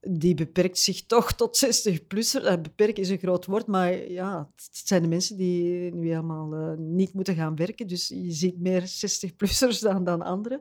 die 0.00 0.34
beperkt 0.34 0.78
zich 0.78 1.06
toch 1.06 1.32
tot 1.32 1.56
60 1.56 2.06
plusser. 2.06 2.44
Uh, 2.44 2.62
beperken 2.62 3.02
is 3.02 3.08
een 3.08 3.18
groot 3.18 3.46
woord, 3.46 3.66
maar 3.66 4.10
ja, 4.10 4.50
het 4.54 4.86
zijn 4.86 5.02
de 5.02 5.08
mensen 5.08 5.36
die 5.36 5.94
nu 5.94 6.08
helemaal 6.08 6.54
uh, 6.54 6.78
niet 6.78 7.12
moeten 7.12 7.34
gaan 7.34 7.56
werken. 7.56 7.86
Dus 7.86 8.08
je 8.08 8.32
ziet 8.32 8.58
meer 8.58 8.82
60-plussers 8.82 9.80
dan, 9.80 10.04
dan 10.04 10.22
anderen. 10.22 10.60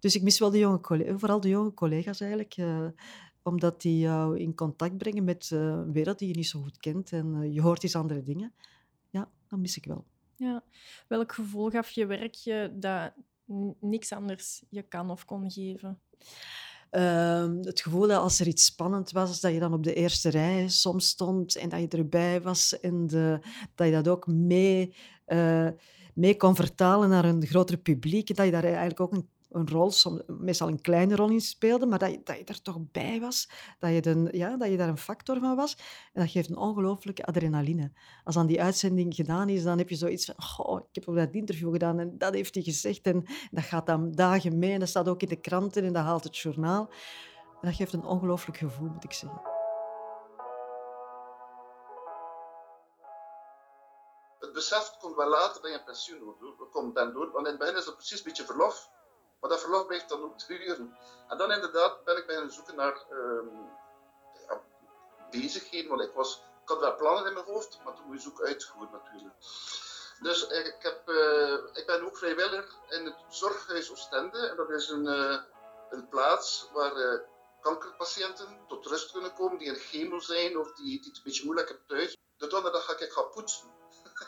Dus 0.00 0.14
ik 0.14 0.22
mis 0.22 0.38
wel 0.38 0.50
de 0.50 0.58
jonge 0.58 0.80
collega's, 0.80 1.20
vooral 1.20 1.40
de 1.40 1.48
jonge 1.48 1.74
collega's 1.74 2.20
eigenlijk. 2.20 2.56
Uh, 2.56 2.86
omdat 3.42 3.82
die 3.82 3.98
jou 3.98 4.38
in 4.38 4.54
contact 4.54 4.96
brengen 4.98 5.24
met 5.24 5.50
een 5.50 5.92
wereld 5.92 6.18
die 6.18 6.28
je 6.28 6.34
niet 6.34 6.46
zo 6.46 6.60
goed 6.60 6.76
kent. 6.76 7.12
En 7.12 7.52
je 7.52 7.60
hoort 7.60 7.82
eens 7.82 7.96
andere 7.96 8.22
dingen. 8.22 8.52
Ja, 9.10 9.30
dat 9.48 9.58
mis 9.58 9.76
ik 9.76 9.84
wel. 9.84 10.04
Ja. 10.36 10.64
Welk 11.08 11.32
gevoel 11.32 11.70
gaf 11.70 11.90
je 11.90 12.06
werk 12.06 12.34
je 12.34 12.70
dat 12.74 13.12
niks 13.80 14.12
anders 14.12 14.62
je 14.68 14.82
kan 14.82 15.10
of 15.10 15.24
kon 15.24 15.50
geven? 15.50 16.00
Uh, 16.96 17.46
het 17.60 17.80
gevoel 17.80 18.06
dat 18.06 18.20
als 18.20 18.40
er 18.40 18.46
iets 18.46 18.64
spannend 18.64 19.10
was, 19.10 19.40
dat 19.40 19.52
je 19.52 19.58
dan 19.58 19.72
op 19.72 19.82
de 19.82 19.94
eerste 19.94 20.30
rij 20.30 20.68
soms 20.68 21.08
stond 21.08 21.56
en 21.56 21.68
dat 21.68 21.80
je 21.80 21.88
erbij 21.88 22.42
was 22.42 22.80
en 22.80 23.06
de, 23.06 23.38
dat 23.74 23.86
je 23.86 23.92
dat 23.92 24.08
ook 24.08 24.26
mee, 24.26 24.94
uh, 25.26 25.68
mee 26.14 26.36
kon 26.36 26.54
vertalen 26.54 27.08
naar 27.08 27.24
een 27.24 27.46
groter 27.46 27.76
publiek. 27.76 28.36
Dat 28.36 28.46
je 28.46 28.52
daar 28.52 28.64
eigenlijk 28.64 29.00
ook 29.00 29.12
een, 29.12 29.28
een 29.54 29.68
rol, 29.68 29.90
soms, 29.90 30.22
meestal 30.26 30.68
een 30.68 30.80
kleine 30.80 31.16
rol 31.16 31.28
in 31.28 31.40
speelde, 31.40 31.86
maar 31.86 31.98
dat 31.98 32.10
je, 32.10 32.20
dat 32.24 32.36
je 32.36 32.44
er 32.44 32.62
toch 32.62 32.78
bij 32.92 33.20
was. 33.20 33.48
Dat 33.78 33.90
je, 33.90 34.28
ja, 34.32 34.56
dat 34.56 34.68
je 34.68 34.76
daar 34.76 34.88
een 34.88 34.98
factor 34.98 35.38
van 35.40 35.56
was. 35.56 35.76
En 36.12 36.20
dat 36.22 36.30
geeft 36.30 36.50
een 36.50 36.56
ongelooflijke 36.56 37.24
adrenaline. 37.24 37.92
Als 38.24 38.34
dan 38.34 38.46
die 38.46 38.62
uitzending 38.62 39.14
gedaan 39.14 39.48
is, 39.48 39.62
dan 39.62 39.78
heb 39.78 39.88
je 39.88 39.96
zoiets 39.96 40.24
van... 40.24 40.66
Oh, 40.66 40.80
ik 40.80 40.94
heb 40.94 41.08
ook 41.08 41.16
dat 41.16 41.32
interview 41.32 41.72
gedaan 41.72 41.98
en 41.98 42.18
dat 42.18 42.34
heeft 42.34 42.54
hij 42.54 42.62
gezegd. 42.62 43.06
En 43.06 43.24
dat 43.50 43.64
gaat 43.64 43.86
dan 43.86 44.12
dagen 44.12 44.58
mee 44.58 44.72
en 44.72 44.80
dat 44.80 44.88
staat 44.88 45.08
ook 45.08 45.22
in 45.22 45.28
de 45.28 45.40
kranten 45.40 45.84
en 45.84 45.92
dat 45.92 46.04
haalt 46.04 46.24
het 46.24 46.38
journaal. 46.38 46.90
En 47.60 47.68
dat 47.68 47.74
geeft 47.74 47.92
een 47.92 48.04
ongelooflijk 48.04 48.58
gevoel, 48.58 48.88
moet 48.88 49.04
ik 49.04 49.12
zeggen. 49.12 49.40
Het 54.38 54.52
besef 54.52 54.96
komt 54.98 55.16
wel 55.16 55.28
later 55.28 55.62
dat 55.62 55.70
je 55.70 55.82
pensioen 55.84 56.36
komt 56.70 56.94
dan 56.94 57.12
door. 57.12 57.30
Want 57.32 57.46
in 57.46 57.52
het 57.52 57.58
begin 57.58 57.76
is 57.76 57.86
het 57.86 57.94
precies 57.94 58.18
een 58.18 58.24
beetje 58.24 58.44
verlof. 58.44 58.90
Maar 59.44 59.52
dat 59.52 59.62
verlof 59.62 59.86
blijft 59.86 60.08
dan 60.08 60.22
ook 60.22 60.46
duren. 60.46 60.98
En 61.28 61.38
dan 61.38 61.52
inderdaad 61.52 62.04
ben 62.04 62.16
ik 62.16 62.26
beginnen 62.26 62.52
zoeken 62.52 62.76
naar 62.76 63.04
um, 63.10 63.70
ja, 64.48 64.60
bezigheden. 65.30 65.90
Want 65.90 66.02
ik, 66.02 66.12
was, 66.14 66.42
ik 66.62 66.68
had 66.68 66.80
wel 66.80 66.96
plannen 66.96 67.26
in 67.26 67.32
mijn 67.32 67.44
hoofd, 67.46 67.78
maar 67.84 67.94
toen 67.94 68.06
moet 68.06 68.14
je 68.14 68.20
ze 68.22 68.28
ook 68.28 68.42
uitvoeren 68.42 68.92
natuurlijk. 68.92 69.34
Dus 70.20 70.46
ik, 70.46 70.76
heb, 70.78 71.08
uh, 71.08 71.58
ik 71.72 71.86
ben 71.86 72.04
ook 72.04 72.16
vrijwilliger 72.16 72.78
in 72.88 73.04
het 73.04 73.14
Zorghuis 73.28 73.90
Oostende. 73.90 74.48
En 74.48 74.56
dat 74.56 74.70
is 74.70 74.88
een, 74.88 75.06
uh, 75.06 75.40
een 75.90 76.08
plaats 76.08 76.68
waar 76.72 76.96
uh, 76.96 77.20
kankerpatiënten 77.60 78.64
tot 78.68 78.86
rust 78.86 79.12
kunnen 79.12 79.34
komen, 79.34 79.58
die 79.58 79.68
in 79.68 79.74
chemo 79.74 80.18
zijn 80.18 80.58
of 80.58 80.72
die, 80.72 80.84
die 80.84 81.08
het 81.08 81.16
een 81.16 81.22
beetje 81.24 81.44
moeilijk 81.44 81.68
hebben 81.68 81.86
thuis. 81.86 82.16
De 82.36 82.46
donderdag 82.46 82.84
ga 82.84 82.98
ik 82.98 83.12
gaan 83.12 83.30
poetsen. 83.30 83.70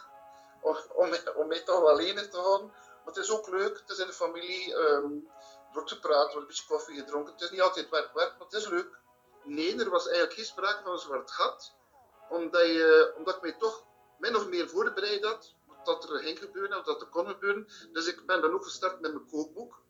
om, 0.62 0.76
om, 0.94 1.10
om 1.36 1.48
mij 1.48 1.60
toch 1.60 1.96
lenig 1.96 2.28
te 2.28 2.38
houden. 2.38 2.72
Het 3.06 3.16
is 3.16 3.30
ook 3.30 3.48
leuk, 3.48 3.78
het 3.78 3.90
is 3.90 3.98
in 3.98 4.06
de 4.06 4.12
familie, 4.12 4.74
um, 4.74 5.28
er 5.68 5.72
wordt 5.72 5.92
gepraat, 5.92 6.26
er 6.26 6.32
wordt 6.32 6.34
een 6.34 6.46
beetje 6.46 6.66
koffie 6.66 6.96
gedronken. 6.96 7.32
Het 7.32 7.42
is 7.42 7.50
niet 7.50 7.60
altijd 7.60 7.88
werk, 7.88 8.12
werk, 8.14 8.32
maar 8.38 8.46
het 8.46 8.52
is 8.52 8.68
leuk. 8.68 8.98
Nee, 9.44 9.78
er 9.78 9.90
was 9.90 10.04
eigenlijk 10.06 10.36
geen 10.36 10.44
sprake 10.44 10.82
van 10.82 10.92
een 10.92 10.98
zwart 10.98 11.30
gat, 11.30 11.74
omdat, 12.28 12.66
je, 12.66 13.14
omdat 13.16 13.36
ik 13.36 13.42
mij 13.42 13.56
toch 13.58 13.84
min 14.18 14.36
of 14.36 14.48
meer 14.48 14.68
voorbereid 14.68 15.24
had 15.24 15.54
dat 15.86 16.10
er 16.10 16.18
ging 16.18 16.38
gebeuren, 16.38 16.78
of 16.78 16.84
dat 16.84 17.00
er 17.00 17.06
kon 17.06 17.26
gebeuren. 17.26 17.66
Dus 17.92 18.06
ik 18.06 18.26
ben 18.26 18.40
dan 18.40 18.52
ook 18.52 18.64
gestart 18.64 19.00
met 19.00 19.12
mijn 19.12 19.26
kookboek. 19.26 19.82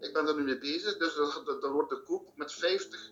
Ik 0.00 0.12
ben 0.12 0.26
er 0.26 0.34
nu 0.34 0.42
mee 0.42 0.58
bezig, 0.58 0.96
dus 0.96 1.14
dan 1.60 1.72
wordt 1.72 1.92
een 1.92 2.04
kookboek 2.04 2.36
met 2.36 2.52
50, 2.52 3.10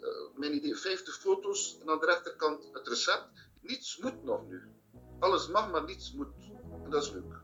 uh, 0.00 0.08
mijn 0.34 0.54
idee, 0.54 0.76
50 0.76 1.18
foto's 1.18 1.78
en 1.80 1.90
aan 1.90 2.00
de 2.00 2.06
rechterkant 2.06 2.68
het 2.72 2.88
recept. 2.88 3.28
Niets 3.60 3.98
moet 3.98 4.24
nog 4.24 4.46
nu. 4.46 4.62
Alles 5.20 5.48
mag, 5.48 5.70
maar 5.70 5.84
niets 5.84 6.12
moet. 6.12 6.34
En 6.84 6.90
dat 6.90 7.02
is 7.02 7.10
leuk. 7.10 7.42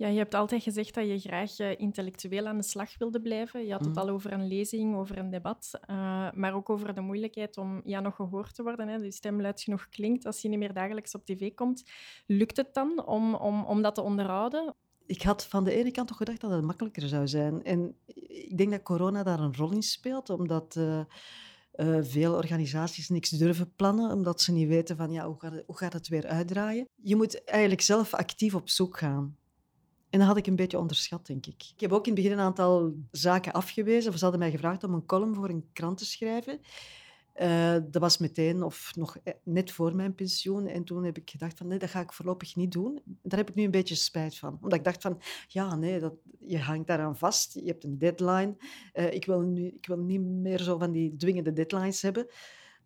Ja, 0.00 0.08
je 0.08 0.18
hebt 0.18 0.34
altijd 0.34 0.62
gezegd 0.62 0.94
dat 0.94 1.06
je 1.06 1.18
graag 1.18 1.58
intellectueel 1.58 2.46
aan 2.46 2.56
de 2.56 2.62
slag 2.62 2.98
wilde 2.98 3.20
blijven. 3.20 3.66
Je 3.66 3.72
had 3.72 3.84
het 3.84 3.94
Mhm. 3.94 3.98
al 3.98 4.08
over 4.08 4.32
een 4.32 4.48
lezing, 4.48 4.96
over 4.96 5.18
een 5.18 5.30
debat, 5.30 5.70
uh, 5.90 6.30
maar 6.32 6.54
ook 6.54 6.70
over 6.70 6.94
de 6.94 7.00
moeilijkheid 7.00 7.56
om 7.56 7.80
ja, 7.84 8.00
nog 8.00 8.14
gehoord 8.16 8.54
te 8.54 8.62
worden. 8.62 8.88
Hè. 8.88 8.94
Je 8.96 9.12
stem 9.12 9.40
luid 9.40 9.60
genoeg 9.60 9.88
klinkt 9.88 10.26
als 10.26 10.42
je 10.42 10.48
niet 10.48 10.58
meer 10.58 10.72
dagelijks 10.72 11.14
op 11.14 11.24
tv 11.24 11.54
komt. 11.54 11.82
Lukt 12.26 12.56
het 12.56 12.74
dan 12.74 13.06
om, 13.06 13.34
om, 13.34 13.64
om 13.64 13.82
dat 13.82 13.94
te 13.94 14.02
onderhouden? 14.02 14.74
Ik 15.06 15.22
had 15.22 15.46
van 15.46 15.64
de 15.64 15.72
ene 15.72 15.90
kant 15.90 16.08
toch 16.08 16.16
gedacht 16.16 16.40
dat 16.40 16.50
het 16.50 16.64
makkelijker 16.64 17.08
zou 17.08 17.28
zijn. 17.28 17.62
En 17.64 17.96
ik 18.28 18.58
denk 18.58 18.70
dat 18.70 18.82
corona 18.82 19.22
daar 19.22 19.40
een 19.40 19.56
rol 19.56 19.72
in 19.72 19.82
speelt, 19.82 20.30
omdat 20.30 20.74
uh, 20.78 21.00
uh, 21.74 21.98
veel 22.02 22.34
organisaties 22.34 23.08
niks 23.08 23.30
durven 23.30 23.74
plannen, 23.76 24.12
omdat 24.12 24.40
ze 24.40 24.52
niet 24.52 24.68
weten 24.68 24.96
van 24.96 25.12
ja, 25.12 25.26
hoe, 25.26 25.40
gaat 25.40 25.52
het, 25.52 25.62
hoe 25.66 25.76
gaat 25.78 25.92
het 25.92 26.08
weer 26.08 26.26
uitdraaien. 26.26 26.88
Je 27.02 27.16
moet 27.16 27.44
eigenlijk 27.44 27.80
zelf 27.80 28.14
actief 28.14 28.54
op 28.54 28.68
zoek 28.68 28.98
gaan. 28.98 29.38
En 30.10 30.18
dat 30.18 30.28
had 30.28 30.36
ik 30.36 30.46
een 30.46 30.56
beetje 30.56 30.78
onderschat, 30.78 31.26
denk 31.26 31.46
ik. 31.46 31.70
Ik 31.74 31.80
heb 31.80 31.92
ook 31.92 32.06
in 32.06 32.12
het 32.12 32.22
begin 32.22 32.38
een 32.38 32.44
aantal 32.44 32.94
zaken 33.10 33.52
afgewezen. 33.52 34.12
Ze 34.12 34.22
hadden 34.22 34.40
mij 34.40 34.50
gevraagd 34.50 34.84
om 34.84 34.94
een 34.94 35.06
column 35.06 35.34
voor 35.34 35.48
een 35.48 35.68
krant 35.72 35.98
te 35.98 36.04
schrijven. 36.04 36.60
Uh, 37.36 37.76
dat 37.90 38.02
was 38.02 38.18
meteen 38.18 38.62
of 38.62 38.96
nog 38.96 39.16
e, 39.22 39.32
net 39.44 39.72
voor 39.72 39.94
mijn 39.94 40.14
pensioen. 40.14 40.66
En 40.66 40.84
toen 40.84 41.04
heb 41.04 41.16
ik 41.16 41.30
gedacht 41.30 41.58
van 41.58 41.66
nee, 41.66 41.78
dat 41.78 41.90
ga 41.90 42.00
ik 42.00 42.12
voorlopig 42.12 42.56
niet 42.56 42.72
doen. 42.72 43.00
Daar 43.22 43.38
heb 43.38 43.48
ik 43.48 43.54
nu 43.54 43.64
een 43.64 43.70
beetje 43.70 43.94
spijt 43.94 44.38
van. 44.38 44.58
Omdat 44.62 44.78
ik 44.78 44.84
dacht 44.84 45.02
van 45.02 45.20
ja, 45.48 45.74
nee, 45.74 46.00
dat, 46.00 46.14
je 46.38 46.58
hangt 46.58 46.86
daaraan 46.86 47.16
vast. 47.16 47.54
Je 47.54 47.66
hebt 47.66 47.84
een 47.84 47.98
deadline. 47.98 48.56
Uh, 48.94 49.12
ik, 49.12 49.24
wil 49.24 49.40
nu, 49.40 49.66
ik 49.66 49.86
wil 49.86 49.98
niet 49.98 50.20
meer 50.20 50.60
zo 50.60 50.78
van 50.78 50.92
die 50.92 51.16
dwingende 51.16 51.52
deadlines 51.52 52.02
hebben. 52.02 52.26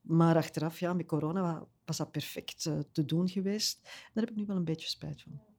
Maar 0.00 0.36
achteraf, 0.36 0.80
ja, 0.80 0.92
met 0.92 1.06
corona 1.06 1.66
was 1.84 1.96
dat 1.96 2.10
perfect 2.10 2.62
te 2.92 3.04
doen 3.04 3.28
geweest. 3.28 3.80
Daar 3.82 4.24
heb 4.24 4.30
ik 4.30 4.36
nu 4.36 4.46
wel 4.46 4.56
een 4.56 4.64
beetje 4.64 4.88
spijt 4.88 5.22
van. 5.22 5.53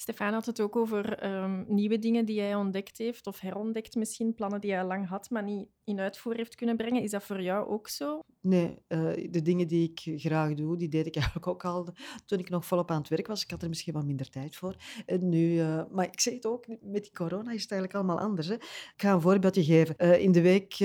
Stefan 0.00 0.32
had 0.32 0.46
het 0.46 0.60
ook 0.60 0.76
over 0.76 1.32
um, 1.42 1.64
nieuwe 1.68 1.98
dingen 1.98 2.24
die 2.24 2.40
hij 2.40 2.54
ontdekt 2.54 2.98
heeft, 2.98 3.26
of 3.26 3.40
herontdekt 3.40 3.94
misschien, 3.94 4.34
plannen 4.34 4.60
die 4.60 4.72
hij 4.72 4.84
lang 4.84 5.08
had, 5.08 5.30
maar 5.30 5.42
niet 5.42 5.68
in 5.84 6.00
uitvoer 6.00 6.36
heeft 6.36 6.54
kunnen 6.54 6.76
brengen. 6.76 7.02
Is 7.02 7.10
dat 7.10 7.22
voor 7.22 7.42
jou 7.42 7.68
ook 7.68 7.88
zo? 7.88 8.20
Nee, 8.40 8.78
uh, 8.88 9.30
de 9.30 9.42
dingen 9.42 9.66
die 9.66 9.90
ik 9.90 10.20
graag 10.20 10.54
doe, 10.54 10.76
die 10.76 10.88
deed 10.88 11.06
ik 11.06 11.16
eigenlijk 11.20 11.46
ook 11.46 11.64
al 11.64 11.88
toen 12.26 12.38
ik 12.38 12.48
nog 12.48 12.64
volop 12.64 12.90
aan 12.90 12.98
het 12.98 13.08
werk 13.08 13.26
was. 13.26 13.42
Ik 13.42 13.50
had 13.50 13.62
er 13.62 13.68
misschien 13.68 13.92
wat 13.92 14.04
minder 14.04 14.30
tijd 14.30 14.56
voor. 14.56 14.76
En 15.06 15.28
nu, 15.28 15.54
uh, 15.54 15.82
maar 15.90 16.06
ik 16.06 16.20
zeg 16.20 16.34
het 16.34 16.46
ook, 16.46 16.66
met 16.66 17.02
die 17.02 17.12
corona 17.12 17.52
is 17.52 17.62
het 17.62 17.70
eigenlijk 17.70 17.94
allemaal 17.94 18.20
anders. 18.24 18.46
Hè. 18.46 18.54
Ik 18.54 18.92
ga 18.96 19.12
een 19.12 19.20
voorbeeldje 19.20 19.64
geven. 19.64 19.94
Uh, 19.98 20.20
in 20.20 20.32
de 20.32 20.42
week 20.42 20.76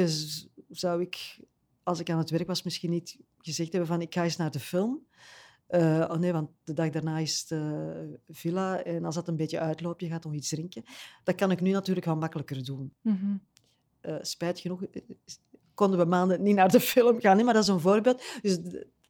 zou 0.69 1.01
ik, 1.01 1.39
als 1.83 1.99
ik 1.99 2.09
aan 2.09 2.17
het 2.17 2.29
werk 2.29 2.47
was, 2.47 2.63
misschien 2.63 2.89
niet 2.89 3.17
gezegd 3.37 3.71
hebben 3.71 3.89
van 3.89 4.01
ik 4.01 4.13
ga 4.13 4.23
eens 4.23 4.37
naar 4.37 4.51
de 4.51 4.59
film. 4.59 5.05
Uh, 5.69 6.05
oh 6.09 6.17
nee, 6.17 6.31
want 6.31 6.49
de 6.63 6.73
dag 6.73 6.89
daarna 6.89 7.17
is 7.17 7.45
de 7.47 8.19
villa. 8.29 8.83
En 8.83 9.05
als 9.05 9.15
dat 9.15 9.27
een 9.27 9.35
beetje 9.35 9.59
uitloopt, 9.59 10.01
je 10.01 10.07
gaat 10.07 10.23
nog 10.23 10.33
iets 10.33 10.49
drinken. 10.49 10.83
Dat 11.23 11.35
kan 11.35 11.51
ik 11.51 11.61
nu 11.61 11.71
natuurlijk 11.71 12.05
wel 12.05 12.15
makkelijker 12.15 12.65
doen. 12.65 12.93
Mm 13.01 13.17
-hmm. 13.17 13.41
uh, 14.01 14.15
spijt 14.21 14.59
genoeg 14.59 14.83
eh, 14.83 15.01
konden 15.73 15.99
we 15.99 16.05
maanden 16.05 16.43
niet 16.43 16.55
naar 16.55 16.71
de 16.71 16.79
film 16.93 17.19
gaan. 17.19 17.35
Nee, 17.35 17.45
maar 17.45 17.53
dat 17.53 17.63
is 17.63 17.69
een 17.69 17.79
voorbeeld. 17.79 18.23
Dus 18.41 18.59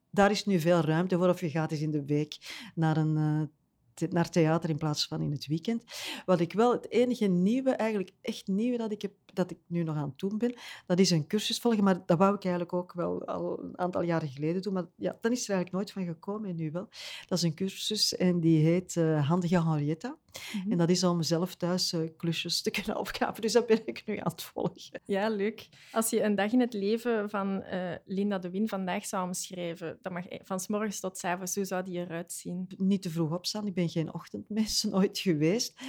daar 0.09 0.31
is 0.31 0.45
nu 0.45 0.59
veel 0.59 0.79
ruimte 0.79 1.17
voor. 1.17 1.29
Of 1.29 1.39
je 1.39 1.49
gaat 1.49 1.71
eens 1.71 1.81
in 1.81 1.91
de 1.91 2.05
week 2.05 2.37
naar 2.75 2.97
een 2.97 3.17
uh, 3.17 4.09
naar 4.09 4.29
theater 4.29 4.69
in 4.69 4.77
plaats 4.77 5.07
van 5.07 5.21
in 5.21 5.31
het 5.31 5.47
weekend. 5.47 5.83
Wat 6.25 6.39
ik 6.39 6.53
wel, 6.53 6.71
het 6.71 6.91
enige 6.91 7.25
nieuwe, 7.25 7.71
eigenlijk 7.71 8.11
echt 8.21 8.47
nieuwe 8.47 8.77
dat 8.77 8.91
ik, 8.91 9.01
heb, 9.01 9.13
dat 9.35 9.51
ik 9.51 9.57
nu 9.67 9.83
nog 9.83 9.95
aan 9.95 10.09
het 10.09 10.19
doen 10.19 10.37
ben, 10.37 10.55
dat 10.85 10.99
is 10.99 11.09
een 11.09 11.27
cursus 11.27 11.59
volgen. 11.59 11.83
Maar 11.83 12.05
dat 12.05 12.17
wou 12.17 12.35
ik 12.35 12.43
eigenlijk 12.43 12.73
ook 12.73 12.93
wel 12.93 13.25
al 13.25 13.63
een 13.63 13.79
aantal 13.79 14.01
jaren 14.01 14.29
geleden 14.29 14.61
doen. 14.61 14.73
Maar 14.73 14.85
ja, 14.95 15.17
dan 15.21 15.31
is 15.31 15.49
er 15.49 15.55
eigenlijk 15.55 15.71
nooit 15.71 15.91
van 15.91 16.13
gekomen 16.13 16.49
en 16.49 16.55
nu 16.55 16.71
wel. 16.71 16.89
Dat 17.27 17.37
is 17.37 17.43
een 17.43 17.55
cursus 17.55 18.15
en 18.15 18.39
die 18.39 18.65
heet 18.65 18.95
uh, 18.95 19.27
Handige 19.27 19.63
Henrietta. 19.63 20.17
Mhm. 20.53 20.71
En 20.71 20.77
dat 20.77 20.89
is 20.89 21.03
om 21.03 21.21
zelf 21.21 21.55
thuis 21.55 21.93
uh, 21.93 22.09
klusjes 22.17 22.61
te 22.61 22.71
kunnen 22.71 22.97
opgaven. 23.03 23.41
Dus 23.41 23.53
dat 23.53 23.67
ben 23.67 23.81
ik 23.85 24.03
nu 24.05 24.17
aan 24.17 24.31
het 24.31 24.43
volgen. 24.43 25.01
Ja, 25.05 25.29
leuk. 25.29 25.69
Als 25.91 26.09
je 26.09 26.23
een 26.23 26.35
dag 26.35 26.51
in 26.51 26.59
het 26.59 26.73
leven 26.73 27.29
van 27.29 27.63
uh, 27.73 27.91
Linda 28.05 28.37
de 28.37 28.49
Win 28.49 28.67
vandaag 28.67 29.05
zou 29.05 29.25
omschrijven, 29.25 29.97
dan 30.01 30.13
mag 30.13 30.25
van 30.43 30.59
s 30.59 30.67
morgens 30.67 30.99
tot 30.99 31.17
s 31.17 31.23
avonds, 31.23 31.55
hoe 31.55 31.65
zou 31.65 31.83
die 31.83 31.99
eruit 31.99 32.31
zien? 32.31 32.67
Niet 32.77 33.01
te 33.01 33.09
vroeg 33.09 33.33
opstaan. 33.33 33.67
Ik 33.67 33.73
ben 33.73 33.89
geen 33.89 34.13
ochtendmens 34.13 34.83
nooit 34.93 35.17
geweest. 35.17 35.79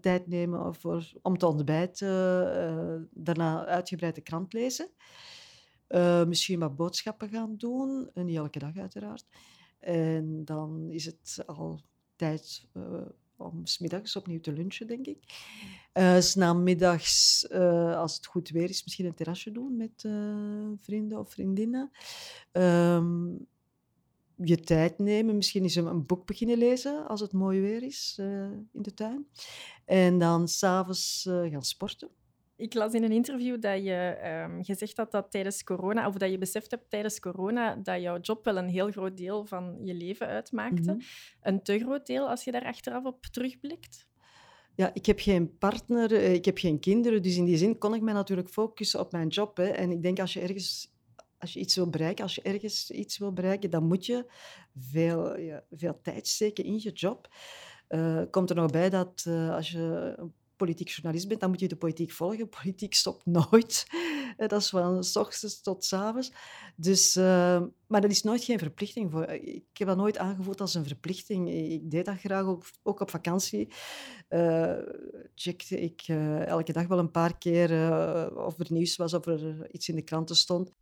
Tijd 0.00 0.26
nemen 0.26 0.74
voor, 0.74 1.12
om 1.22 1.38
te 1.38 1.46
ontbijten, 1.46 2.08
daarna 3.10 3.66
uitgebreid 3.66 4.14
de 4.14 4.20
krant 4.20 4.52
lezen. 4.52 4.88
misschien 6.26 6.58
wat 6.58 6.76
boodschappen 6.76 7.28
gaan 7.28 7.56
doen. 7.56 8.10
niet 8.14 8.36
elke 8.36 8.58
dag 8.58 8.76
uiteraard. 8.76 9.26
En 9.78 10.44
dan 10.44 10.90
is 10.90 11.04
het 11.04 11.42
al 11.46 11.80
tijd 12.16 12.68
om 13.36 13.66
smiddags 13.66 14.16
opnieuw 14.16 14.40
te 14.40 14.52
lunchen, 14.52 14.86
denk 14.86 15.06
ik. 15.06 15.18
Uh, 15.94 16.20
s 16.20 16.36
als 17.94 18.16
het 18.16 18.26
goed 18.26 18.48
weer 18.48 18.68
is, 18.68 18.84
misschien 18.84 19.06
een 19.06 19.14
terrasje 19.14 19.52
doen 19.52 19.76
met 19.76 20.04
vrienden 20.82 21.18
of 21.18 21.30
vriendinnen. 21.30 21.90
Um, 22.52 23.46
je 24.36 24.60
tijd 24.60 24.98
nemen, 24.98 25.36
misschien 25.36 25.62
eens 25.62 25.74
een, 25.74 25.86
een, 25.86 26.06
boek 26.06 26.26
beginnen 26.26 26.58
lezen 26.58 27.08
als 27.08 27.20
het 27.20 27.32
mooi 27.32 27.60
weer 27.60 27.82
is 27.82 28.14
in 28.72 28.82
de 28.82 28.94
tuin. 28.94 29.26
En 29.84 30.18
dan 30.18 30.48
s'avonds 30.48 31.22
gaan 31.24 31.62
sporten. 31.62 32.08
Ik 32.56 32.74
las 32.74 32.92
in 32.92 33.02
een 33.02 33.12
interview 33.12 33.60
dat 33.60 33.84
je 33.84 34.18
um, 34.44 34.64
gezegd 34.64 34.96
had 34.96 35.10
dat 35.10 35.30
tijdens 35.30 35.64
corona, 35.64 36.06
of 36.06 36.14
dat 36.14 36.30
je 36.30 36.38
beseft 36.38 36.70
hebt 36.70 36.90
tijdens 36.90 37.20
corona, 37.20 37.76
dat 37.76 38.00
jouw 38.00 38.20
job 38.20 38.44
wel 38.44 38.56
een 38.56 38.68
heel 38.68 38.90
groot 38.90 39.16
deel 39.16 39.44
van 39.44 39.78
je 39.84 39.94
leven 39.94 40.26
uitmaakte. 40.26 40.92
Mm 40.92 40.98
-hmm. 40.98 41.00
Een 41.40 41.62
te 41.62 41.78
groot 41.78 42.06
deel 42.06 42.28
als 42.28 42.44
je 42.44 42.52
daar 42.52 42.64
achteraf 42.64 43.04
op 43.04 43.26
terugblikt? 43.26 44.06
Ja, 44.74 44.90
ik 44.94 45.06
heb 45.06 45.20
geen 45.20 45.58
partner, 45.58 46.12
eh, 46.12 46.34
ik 46.34 46.44
heb 46.44 46.58
geen 46.58 46.80
kinderen, 46.80 47.22
dus 47.22 47.36
in 47.36 47.44
die 47.44 47.56
zin 47.56 47.78
kon 47.78 47.94
ik 47.94 48.02
mij 48.02 48.14
natuurlijk 48.14 48.48
focussen 48.48 49.00
op 49.00 49.12
mijn 49.12 49.28
job. 49.28 49.56
Hè. 49.56 49.66
En 49.66 49.90
ik 49.90 50.02
denk 50.02 50.18
als 50.18 50.32
je 50.32 50.40
ergens 50.40 50.94
als 51.38 51.52
je 51.52 51.60
iets 51.60 51.76
wil 51.76 51.90
bereiken, 51.90 52.24
als 52.24 52.34
je 52.34 52.42
ergens 52.42 52.90
iets 52.90 53.18
wil 53.18 53.32
bereiken, 53.32 53.70
dan 53.70 53.86
moet 53.86 54.06
je 54.06 54.26
veel, 54.78 55.38
ja, 55.38 55.64
veel 55.70 55.98
tijd 56.02 56.26
steken 56.26 56.64
in 56.64 56.80
je 56.82 56.92
job. 56.92 57.28
Uh, 57.88 58.22
komt 58.30 58.50
er 58.50 58.56
nog 58.56 58.70
bij 58.70 58.90
dat 58.90 59.24
uh, 59.28 59.54
als 59.54 59.70
je 59.70 60.14
politiek 60.56 60.88
journalist 60.88 61.28
bent, 61.28 61.40
dan 61.40 61.50
moet 61.50 61.60
je 61.60 61.68
de 61.68 61.76
politiek 61.76 62.10
volgen. 62.12 62.48
Politiek 62.48 62.94
stopt 62.94 63.26
nooit. 63.26 63.86
Dat 64.36 64.52
is 64.52 64.68
van 64.68 65.04
s 65.04 65.16
ochtends 65.16 65.60
tot 65.60 65.84
s 65.84 65.92
avonds. 65.92 66.32
Dus, 66.76 67.16
uh, 67.16 67.62
maar 67.86 68.00
dat 68.00 68.10
is 68.10 68.22
nooit 68.22 68.44
geen 68.44 68.58
verplichting. 68.58 69.10
Voor. 69.10 69.24
Ik 69.30 69.64
heb 69.72 69.88
dat 69.88 69.96
nooit 69.96 70.18
aangevoeld 70.18 70.60
als 70.60 70.74
een 70.74 70.86
verplichting. 70.86 71.50
Ik 71.50 71.90
deed 71.90 72.04
dat 72.04 72.18
graag, 72.18 72.44
ook, 72.44 72.64
ook 72.82 73.00
op 73.00 73.10
vakantie. 73.10 73.68
Uh, 74.28 74.78
checkte 75.34 75.80
ik 75.80 76.02
elke 76.46 76.72
dag 76.72 76.86
wel 76.86 76.98
een 76.98 77.10
paar 77.10 77.38
keer 77.38 77.70
of 78.36 78.58
er 78.58 78.66
nieuws 78.68 78.96
was, 78.96 79.14
of 79.14 79.26
er 79.26 79.70
iets 79.70 79.88
in 79.88 79.94
de 79.94 80.02
kranten 80.02 80.36
stond. 80.36 80.72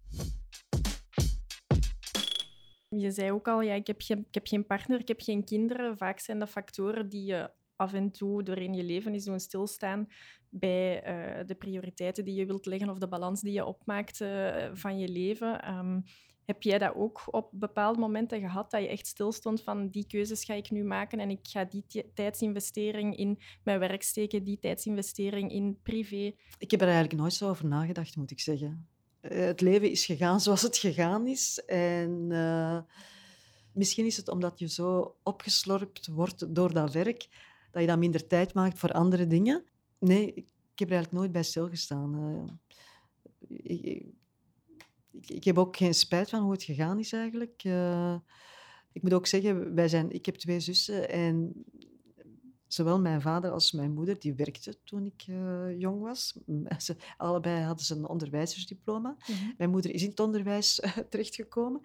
Je 3.00 3.10
zei 3.10 3.32
ook 3.32 3.48
al, 3.48 3.60
ja, 3.60 3.74
ik, 3.74 3.86
heb 3.86 4.00
geen, 4.02 4.18
ik 4.18 4.34
heb 4.34 4.46
geen 4.46 4.66
partner, 4.66 5.00
ik 5.00 5.08
heb 5.08 5.20
geen 5.20 5.44
kinderen. 5.44 5.96
Vaak 5.96 6.18
zijn 6.18 6.38
dat 6.38 6.48
factoren 6.48 7.08
die 7.08 7.24
je 7.24 7.50
af 7.76 7.92
en 7.92 8.10
toe 8.10 8.42
doorheen 8.42 8.74
je 8.74 8.84
leven 8.84 9.14
is 9.14 9.24
doen 9.24 9.40
stilstaan 9.40 10.08
bij 10.48 10.96
uh, 10.96 11.46
de 11.46 11.54
prioriteiten 11.54 12.24
die 12.24 12.34
je 12.34 12.46
wilt 12.46 12.66
leggen 12.66 12.90
of 12.90 12.98
de 12.98 13.08
balans 13.08 13.40
die 13.40 13.52
je 13.52 13.64
opmaakt 13.64 14.20
uh, 14.20 14.70
van 14.72 14.98
je 14.98 15.08
leven. 15.08 15.74
Um, 15.74 16.04
heb 16.44 16.62
jij 16.62 16.78
dat 16.78 16.94
ook 16.94 17.22
op 17.26 17.48
bepaalde 17.52 17.98
momenten 17.98 18.40
gehad, 18.40 18.70
dat 18.70 18.82
je 18.82 18.88
echt 18.88 19.06
stilstond 19.06 19.62
van 19.62 19.88
die 19.88 20.06
keuzes 20.06 20.44
ga 20.44 20.54
ik 20.54 20.70
nu 20.70 20.84
maken 20.84 21.18
en 21.18 21.30
ik 21.30 21.40
ga 21.42 21.64
die 21.64 21.84
tijdsinvestering 22.14 23.16
in 23.16 23.38
mijn 23.62 23.78
werk 23.78 24.02
steken, 24.02 24.44
die 24.44 24.58
tijdsinvestering 24.58 25.50
in 25.52 25.78
privé? 25.82 26.32
Ik 26.58 26.70
heb 26.70 26.80
er 26.80 26.86
eigenlijk 26.86 27.16
nooit 27.16 27.34
zo 27.34 27.48
over 27.48 27.66
nagedacht, 27.66 28.16
moet 28.16 28.30
ik 28.30 28.40
zeggen. 28.40 28.88
Uh, 29.22 29.38
het 29.38 29.60
leven 29.60 29.90
is 29.90 30.04
gegaan 30.04 30.40
zoals 30.40 30.62
het 30.62 30.76
gegaan 30.76 31.26
is 31.26 31.62
en... 31.66 32.32
Misschien 33.74 34.06
is 34.06 34.16
het 34.16 34.28
omdat 34.28 34.58
je 34.58 34.68
zo 34.68 35.16
opgeslorpt 35.22 36.06
wordt 36.06 36.54
door 36.54 36.72
dat 36.72 36.92
werk, 36.92 37.26
dat 37.74 37.82
je 37.82 37.88
dan 37.88 37.98
minder 37.98 38.26
tijd 38.26 38.54
maakt 38.54 38.78
voor 38.78 38.92
andere 38.92 39.26
dingen. 39.26 39.64
Nee, 39.98 40.34
ik, 40.34 40.46
heb 40.74 40.88
er 40.88 40.94
eigenlijk 40.94 41.12
nooit 41.12 41.32
bij 41.32 41.42
stilgestaan. 41.42 42.14
Uh, 42.18 42.52
ik, 43.48 43.82
ik, 45.10 45.28
ik, 45.28 45.44
heb 45.44 45.58
ook 45.58 45.76
geen 45.76 45.94
spijt 45.94 46.30
van 46.30 46.42
hoe 46.42 46.52
het 46.52 46.62
gegaan 46.62 46.98
is 46.98 47.12
eigenlijk. 47.12 47.64
Uh, 47.64 48.16
ik 48.92 49.02
moet 49.02 49.14
ook 49.14 49.26
zeggen, 49.26 49.74
wij 49.74 49.88
zijn, 49.88 50.10
ik 50.10 50.26
heb 50.26 50.34
twee 50.34 50.60
zussen 50.60 51.10
en 51.10 51.64
zowel 52.66 53.00
mijn 53.00 53.20
vader 53.20 53.50
als 53.50 53.72
mijn 53.72 53.92
moeder, 53.92 54.18
die 54.18 54.34
werkten 54.34 54.74
toen 54.84 55.06
ik 55.06 55.26
uh, 55.26 55.78
jong 55.78 56.00
was. 56.00 56.38
Ze, 56.78 56.96
allebei 57.16 57.62
hadden 57.62 57.84
ze 57.84 57.94
een 57.94 58.08
onderwijzersdiploma. 58.08 59.08
Mm 59.08 59.34
-hmm. 59.34 59.54
Mijn 59.58 59.70
moeder 59.70 59.94
is 59.94 60.02
in 60.02 60.08
het 60.08 60.20
onderwijs 60.20 60.80
terechtgekomen. 61.10 61.80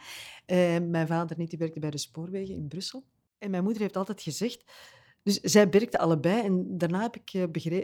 En 0.45 0.89
mijn 0.89 1.07
vader 1.07 1.37
niet, 1.37 1.49
die 1.49 1.59
werkte 1.59 1.79
bij 1.79 1.91
de 1.91 1.97
spoorwegen 1.97 2.55
in 2.55 2.67
Brussel. 2.67 3.03
En 3.37 3.51
mijn 3.51 3.63
moeder 3.63 3.81
heeft 3.81 3.97
altijd 3.97 4.21
gezegd, 4.21 4.63
dus 5.23 5.39
zij 5.39 5.69
werkten 5.69 5.99
allebei. 5.99 6.43
En 6.43 6.77
daarna 6.77 7.01
heb 7.01 7.15
ik, 7.15 7.33
eh, 7.33 7.41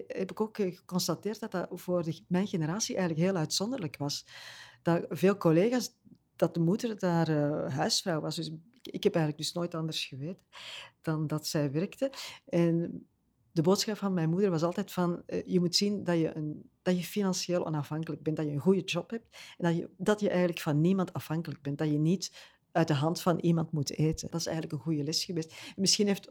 heb 0.08 0.32
ik 0.32 0.42
ook 0.42 0.58
eh, 0.58 0.76
geconstateerd 0.76 1.40
dat 1.40 1.52
dat 1.52 1.68
voor 1.72 2.04
mijn 2.28 2.48
generatie 2.48 2.96
eigenlijk 2.96 3.28
heel 3.28 3.38
uitzonderlijk 3.40 3.98
was. 3.98 4.26
Dat 4.82 5.06
veel 5.10 5.38
collega's, 5.38 5.98
dat 6.36 6.54
de 6.54 6.60
moeder 6.60 7.00
daar 7.00 7.30
uh, 7.30 7.76
huisvrouw 7.76 8.20
was. 8.20 8.36
Dus 8.36 8.52
ik, 8.82 9.04
heb 9.04 9.16
eigenlijk 9.16 9.44
dus 9.44 9.54
nooit 9.54 9.76
anders 9.76 10.06
geweten 10.06 10.46
dan 11.02 11.28
dat 11.28 11.48
zij 11.48 11.72
werkte. 11.72 12.12
En 12.46 13.06
de 13.52 13.62
boodschap 13.62 13.98
van 13.98 14.14
mijn 14.14 14.30
moeder 14.30 14.50
was 14.50 14.64
altijd 14.64 14.92
van, 14.92 15.24
je 15.46 15.60
moet 15.60 15.76
zien 15.76 16.04
dat 16.04 16.18
je, 16.18 16.36
een, 16.36 16.70
dat 16.82 16.98
je 16.98 17.04
financieel 17.04 17.66
onafhankelijk 17.66 18.24
bent, 18.24 18.38
dat 18.38 18.46
je 18.46 18.52
een 18.52 18.60
goede 18.60 18.84
job 18.84 19.10
hebt 19.10 19.38
en 19.58 19.66
dat 19.66 19.76
je, 19.76 19.90
dat 19.98 20.20
je 20.20 20.30
eigenlijk 20.30 20.60
van 20.60 20.82
niemand 20.82 21.14
afhankelijk 21.14 21.62
bent, 21.62 21.78
dat 21.78 21.88
je 21.90 21.98
niet 21.98 22.54
uit 22.72 22.88
de 22.88 22.94
hand 22.94 23.22
van 23.22 23.40
iemand 23.40 23.72
moet 23.72 23.98
eten. 23.98 24.32
Dat 24.32 24.40
is 24.40 24.46
eigenlijk 24.46 24.76
een 24.76 24.84
goede 24.84 25.04
les 25.04 25.24
geweest. 25.24 25.52
En 25.52 25.82
misschien 25.82 26.08
heeft 26.08 26.30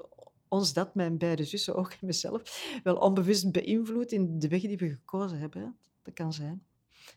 ons 0.48 0.72
dat, 0.72 0.94
mijn 0.94 1.18
beide 1.18 1.44
zussen, 1.44 1.74
ook 1.74 1.90
en 2.00 2.06
mezelf, 2.06 2.80
wel 2.82 2.96
onbewust 2.96 3.52
beïnvloed 3.52 4.12
in 4.12 4.38
de 4.38 4.48
weg 4.48 4.60
die 4.60 4.76
we 4.76 4.88
gekozen 4.88 5.38
hebben. 5.38 5.76
Dat 6.02 6.14
kan 6.14 6.32
zijn. 6.32 6.62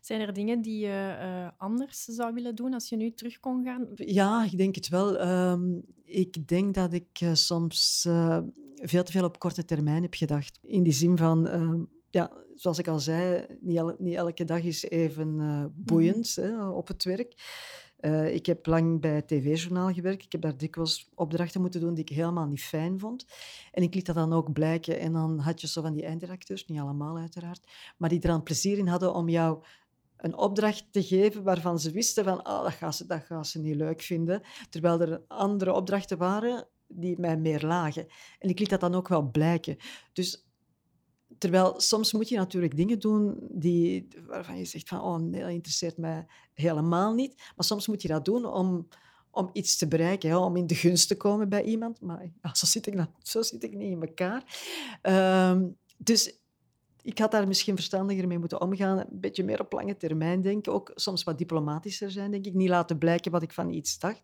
Zijn 0.01 0.21
er 0.21 0.33
dingen 0.33 0.61
die 0.61 0.79
je 0.79 1.17
uh, 1.21 1.49
anders 1.57 2.03
zou 2.03 2.33
willen 2.33 2.55
doen 2.55 2.73
als 2.73 2.89
je 2.89 2.95
nu 2.95 3.13
terug 3.13 3.39
kon 3.39 3.63
gaan? 3.63 3.87
Ja, 3.95 4.43
ik 4.43 4.57
denk 4.57 4.75
het 4.75 4.89
wel. 4.89 5.27
Um, 5.27 5.83
ik 6.03 6.47
denk 6.47 6.73
dat 6.73 6.93
ik 6.93 7.21
uh, 7.23 7.33
soms 7.33 8.05
uh, 8.07 8.39
veel 8.75 9.03
te 9.03 9.11
veel 9.11 9.25
op 9.25 9.39
korte 9.39 9.65
termijn 9.65 10.01
heb 10.01 10.13
gedacht. 10.13 10.59
In 10.61 10.83
die 10.83 10.93
zin 10.93 11.17
van, 11.17 11.47
ehm, 11.47 11.83
ja, 12.09 12.31
zoals 12.55 12.79
ik 12.79 12.87
al 12.87 12.99
zei, 12.99 13.45
niet, 13.59 13.77
el 13.77 13.95
niet, 13.99 14.15
elke 14.15 14.45
dag 14.45 14.63
is 14.63 14.83
even 14.83 15.71
boeiend 15.75 16.37
mm 16.37 16.43
-hmm. 16.43 16.59
hè, 16.59 16.67
op 16.67 16.87
het 16.87 17.03
werk. 17.03 17.33
Uh, 18.01 18.33
ik 18.33 18.45
heb 18.45 18.65
lang 18.65 19.01
bij 19.01 19.15
het 19.15 19.27
tv-journaal 19.27 19.93
gewerkt. 19.93 20.23
Ik 20.23 20.31
heb 20.31 20.41
daar 20.41 20.57
dikwijls 20.57 21.09
opdrachten 21.15 21.61
moeten 21.61 21.79
doen 21.79 21.93
die 21.93 22.03
ik 22.03 22.15
helemaal 22.15 22.45
niet 22.45 22.63
fijn 22.63 22.99
vond. 22.99 23.25
En 23.71 23.83
ik 23.83 23.93
liet 23.93 24.05
dat 24.05 24.15
dan 24.15 24.33
ook 24.33 24.53
blijken. 24.53 24.99
En 24.99 25.13
dan 25.13 25.39
had 25.39 25.61
je 25.61 25.67
zo 25.67 25.81
van 25.81 25.93
die 25.93 26.05
eindredacteurs, 26.05 26.65
niet 26.65 26.79
allemaal 26.79 27.17
uiteraard, 27.17 27.67
maar 27.97 28.09
die 28.09 28.21
er 28.21 28.29
aan 28.29 28.43
plezier 28.43 28.77
in 28.77 28.87
hadden 28.87 29.13
om 29.13 29.29
jou 29.29 29.63
een 30.17 30.37
opdracht 30.37 30.85
te 30.91 31.03
geven 31.03 31.43
waarvan 31.43 31.79
ze 31.79 31.91
wisten 31.91 32.23
van 32.23 32.47
oh, 32.47 32.63
dat, 32.63 32.73
gaan 32.73 32.93
ze, 32.93 33.05
dat 33.05 33.23
gaan 33.23 33.45
ze 33.45 33.59
niet 33.59 33.75
leuk 33.75 34.01
vinden. 34.01 34.41
Terwijl 34.69 35.01
er 35.01 35.21
andere 35.27 35.73
opdrachten 35.73 36.17
waren 36.17 36.67
die 36.87 37.19
mij 37.19 37.37
meer 37.37 37.65
lagen. 37.65 38.07
En 38.39 38.49
ik 38.49 38.59
liet 38.59 38.69
dat 38.69 38.79
dan 38.79 38.95
ook 38.95 39.07
wel 39.07 39.31
blijken. 39.31 39.77
Dus 40.13 40.46
terwijl 41.37 41.73
soms 41.79 42.13
moet 42.13 42.29
je 42.29 42.37
natuurlijk 42.37 42.75
dingen 42.75 42.99
doen 42.99 43.37
die, 43.49 44.07
waarvan 44.27 44.57
je 44.57 44.65
zegt 44.65 44.89
van 44.89 45.01
oh 45.01 45.31
dat 45.31 45.49
interesseert 45.49 45.97
mij 45.97 46.25
helemaal 46.53 47.13
niet. 47.13 47.35
Maar 47.55 47.65
soms 47.65 47.87
moet 47.87 48.01
je 48.01 48.07
dat 48.07 48.25
doen 48.25 48.45
om, 48.45 48.87
om 49.31 49.49
iets 49.53 49.77
te 49.77 49.87
bereiken, 49.87 50.29
hè, 50.29 50.37
om 50.37 50.55
in 50.55 50.67
de 50.67 50.75
gunst 50.75 51.07
te 51.07 51.17
komen 51.17 51.49
bij 51.49 51.63
iemand. 51.63 52.01
Maar 52.01 52.31
ja, 52.41 52.55
zo, 52.55 52.65
zit 52.65 52.87
ik 52.87 52.95
dan, 52.95 53.09
zo 53.21 53.41
zit 53.41 53.63
ik 53.63 53.73
niet 53.73 53.91
in 53.91 54.01
elkaar. 54.01 54.43
Um, 55.51 55.77
dus 55.97 56.39
ik 57.01 57.17
had 57.17 57.31
daar 57.31 57.47
misschien 57.47 57.75
verstandiger 57.75 58.27
mee 58.27 58.39
moeten 58.39 58.61
omgaan. 58.61 58.97
Een 58.97 59.07
beetje 59.11 59.43
meer 59.43 59.59
op 59.59 59.71
lange 59.71 59.97
termijn 59.97 60.41
denken. 60.41 60.73
Ook 60.73 60.91
soms 60.95 61.23
wat 61.23 61.37
diplomatischer 61.37 62.11
zijn, 62.11 62.31
denk 62.31 62.45
ik. 62.45 62.53
Niet 62.53 62.69
laten 62.69 62.97
blijken 62.97 63.31
wat 63.31 63.41
ik 63.41 63.53
van 63.53 63.69
iets 63.69 63.99
dacht. 63.99 64.21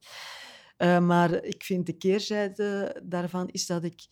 Uh, 0.78 0.99
maar 0.99 1.43
ik 1.43 1.63
vind 1.63 1.86
de 1.86 1.93
keerzijde 1.93 3.02
daarvan 3.04 3.49
is 3.49 3.65
dat 3.65 3.84
ik 3.84 4.06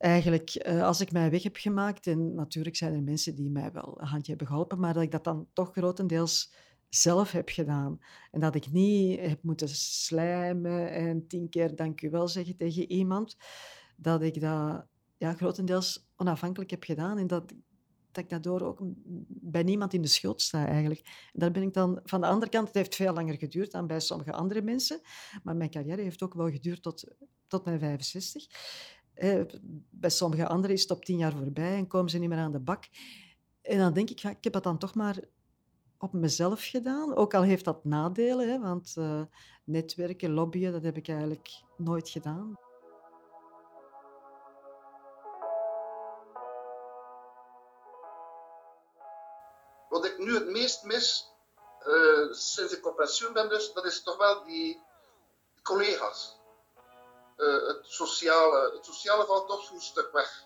eigenlijk, 0.00 0.66
uh, 0.66 0.82
als 0.82 1.00
ik 1.00 1.12
mij 1.12 1.30
weg 1.30 1.42
heb 1.42 1.56
gemaakt, 1.56 2.06
en 2.06 2.34
natuurlijk 2.34 2.76
zijn 2.76 2.94
er 2.94 3.02
mensen 3.02 3.34
die 3.34 3.50
mij 3.50 3.72
wel 3.72 3.96
een 4.00 4.06
handje 4.06 4.30
hebben 4.30 4.46
geholpen, 4.48 4.80
maar 4.80 4.94
dat 4.94 5.02
ik 5.02 5.10
dat 5.10 5.24
dan 5.24 5.48
toch 5.52 5.72
grotendeels 5.72 6.52
zelf 6.88 7.32
heb 7.32 7.48
gedaan. 7.48 8.00
En 8.30 8.40
dat 8.40 8.54
ik 8.54 8.70
niet 8.70 9.20
heb 9.20 9.42
moeten 9.42 9.68
slijmen 9.68 10.92
en 10.92 11.26
tien 11.26 11.48
keer 11.48 11.76
dank 11.76 12.02
u 12.02 12.10
wel 12.10 12.28
zeggen 12.28 12.56
tegen 12.56 12.90
iemand. 12.90 13.36
Dat 13.96 14.22
ik 14.22 14.40
dat 14.40 14.86
ja, 15.16 15.32
grotendeels 15.32 16.08
onafhankelijk 16.16 16.70
heb 16.70 16.84
gedaan 16.84 17.18
en 17.18 17.26
dat, 17.26 17.52
dat 18.12 18.24
ik 18.24 18.28
daardoor 18.28 18.60
ook 18.60 18.78
bij 19.28 19.62
niemand 19.62 19.94
in 19.94 20.02
de 20.02 20.08
schuld 20.08 20.42
sta 20.42 20.66
eigenlijk. 20.66 21.00
En 21.32 21.40
daar 21.40 21.50
ben 21.50 21.62
ik 21.62 21.72
dan 21.72 22.00
van 22.04 22.20
de 22.20 22.26
andere 22.26 22.50
kant, 22.50 22.66
het 22.66 22.76
heeft 22.76 22.94
veel 22.94 23.12
langer 23.12 23.38
geduurd 23.38 23.70
dan 23.70 23.86
bij 23.86 24.00
sommige 24.00 24.32
andere 24.32 24.62
mensen, 24.62 25.00
maar 25.42 25.56
mijn 25.56 25.70
carrière 25.70 26.02
heeft 26.02 26.22
ook 26.22 26.34
wel 26.34 26.50
geduurd 26.50 26.82
tot, 26.82 27.04
tot 27.46 27.64
mijn 27.64 27.78
65. 27.78 28.46
Eh, 29.20 29.40
bij 29.90 30.10
sommige 30.10 30.46
anderen 30.48 30.76
is 30.76 30.82
het 30.82 30.90
op 30.90 31.04
tien 31.04 31.18
jaar 31.18 31.32
voorbij 31.32 31.76
en 31.76 31.86
komen 31.86 32.10
ze 32.10 32.18
niet 32.18 32.28
meer 32.28 32.38
aan 32.38 32.52
de 32.52 32.60
bak. 32.60 32.84
En 33.62 33.78
dan 33.78 33.92
denk 33.92 34.10
ik, 34.10 34.22
ik 34.22 34.44
heb 34.44 34.52
dat 34.52 34.62
dan 34.62 34.78
toch 34.78 34.94
maar 34.94 35.18
op 35.98 36.12
mezelf 36.12 36.64
gedaan. 36.64 37.14
Ook 37.14 37.34
al 37.34 37.42
heeft 37.42 37.64
dat 37.64 37.84
nadelen, 37.84 38.48
hè, 38.48 38.60
want 38.60 38.94
uh, 38.98 39.22
netwerken, 39.64 40.32
lobbyen, 40.32 40.72
dat 40.72 40.82
heb 40.82 40.96
ik 40.96 41.08
eigenlijk 41.08 41.48
nooit 41.76 42.08
gedaan. 42.08 42.58
Wat 49.88 50.04
ik 50.04 50.18
nu 50.18 50.34
het 50.34 50.50
meest 50.50 50.84
mis, 50.84 51.32
uh, 51.86 52.32
sinds 52.32 52.76
ik 52.76 52.86
op 52.86 52.96
pensioen 52.96 53.32
ben 53.32 53.48
dus, 53.48 53.72
dat 53.72 53.84
is 53.84 54.02
toch 54.02 54.16
wel 54.16 54.44
die 54.44 54.82
collega's. 55.62 56.39
Uh, 57.40 57.66
het, 57.66 57.86
sociale, 57.86 58.72
het 58.74 58.84
sociale 58.84 59.26
valt 59.26 59.48
toch 59.48 59.70
een 59.70 59.80
stuk 59.80 60.12
weg. 60.12 60.44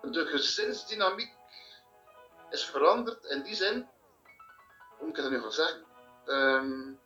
De 0.00 0.26
gezinsdynamiek 0.26 1.34
is 2.50 2.64
veranderd 2.64 3.24
in 3.24 3.42
die 3.42 3.54
zin, 3.54 3.88
hoe 4.98 5.06
moet 5.06 5.16
ik 5.16 5.22
het 5.22 5.32
nu 5.32 5.40
van 5.40 5.52
zeggen, 5.52 5.84
um, 6.26 7.00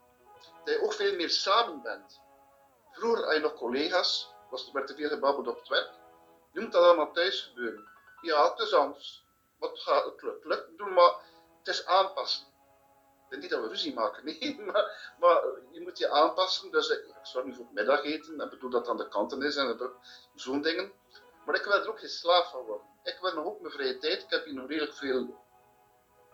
dat 0.65 0.75
je 0.75 0.83
ook 0.83 0.93
veel 0.93 1.15
meer 1.15 1.31
samen 1.31 1.83
bent. 1.83 2.21
Vroeger 2.93 3.25
had 3.25 3.35
je 3.35 3.41
nog 3.41 3.55
collega's, 3.55 4.31
was 4.51 4.67
er 4.67 4.73
werd 4.73 4.87
te 4.87 4.95
veel 4.95 5.09
gebabbeld 5.09 5.49
op 5.49 5.59
het 5.59 5.69
werk. 5.69 5.91
Nu 6.53 6.63
moet 6.63 6.73
dat 6.73 6.83
allemaal 6.83 7.13
thuis 7.13 7.41
gebeuren. 7.41 7.89
Ja, 8.21 8.51
het 8.51 8.59
is 8.59 8.73
anders. 8.73 9.25
Wat 9.59 9.79
gaat 9.79 10.05
het 10.05 10.45
lukt, 10.45 10.79
Doe 10.79 10.91
maar 10.91 11.15
het 11.59 11.69
is 11.69 11.87
aanpassen. 11.87 12.47
Denk 13.29 13.43
niet 13.43 13.51
dat 13.51 13.61
we 13.63 13.69
ruzie 13.69 13.95
maken, 13.95 14.25
nee, 14.25 14.61
maar, 14.73 15.15
maar 15.21 15.43
je 15.71 15.81
moet 15.81 15.99
je 15.99 16.11
aanpassen. 16.11 16.71
Dus 16.71 16.89
ik, 16.89 17.05
zou 17.23 17.47
nu 17.47 17.55
voor 17.55 17.65
het 17.65 17.75
middageten, 17.75 18.41
en 18.41 18.49
bedoel 18.49 18.71
dat 18.71 18.89
aan 18.89 18.97
de 18.97 19.09
kanten 19.09 19.43
is 19.43 19.57
en 19.57 19.91
zo'n 20.35 20.63
dingen. 20.63 20.93
Maar 21.47 21.55
ik 21.55 21.65
wil 21.65 21.73
er 21.73 21.89
ook 21.89 21.99
geen 21.99 22.09
slaaf 22.09 22.51
van 22.51 22.65
worden. 22.65 22.87
Ik 23.03 23.19
wil 23.21 23.35
nog 23.35 23.45
ook 23.45 23.61
mijn 23.61 23.73
vrije 23.73 23.99
tijd. 23.99 24.23
Ik 24.23 24.31
heb 24.31 24.45
hier 24.45 24.55
nog 24.55 24.69
redelijk 24.69 24.95
veel 24.95 25.45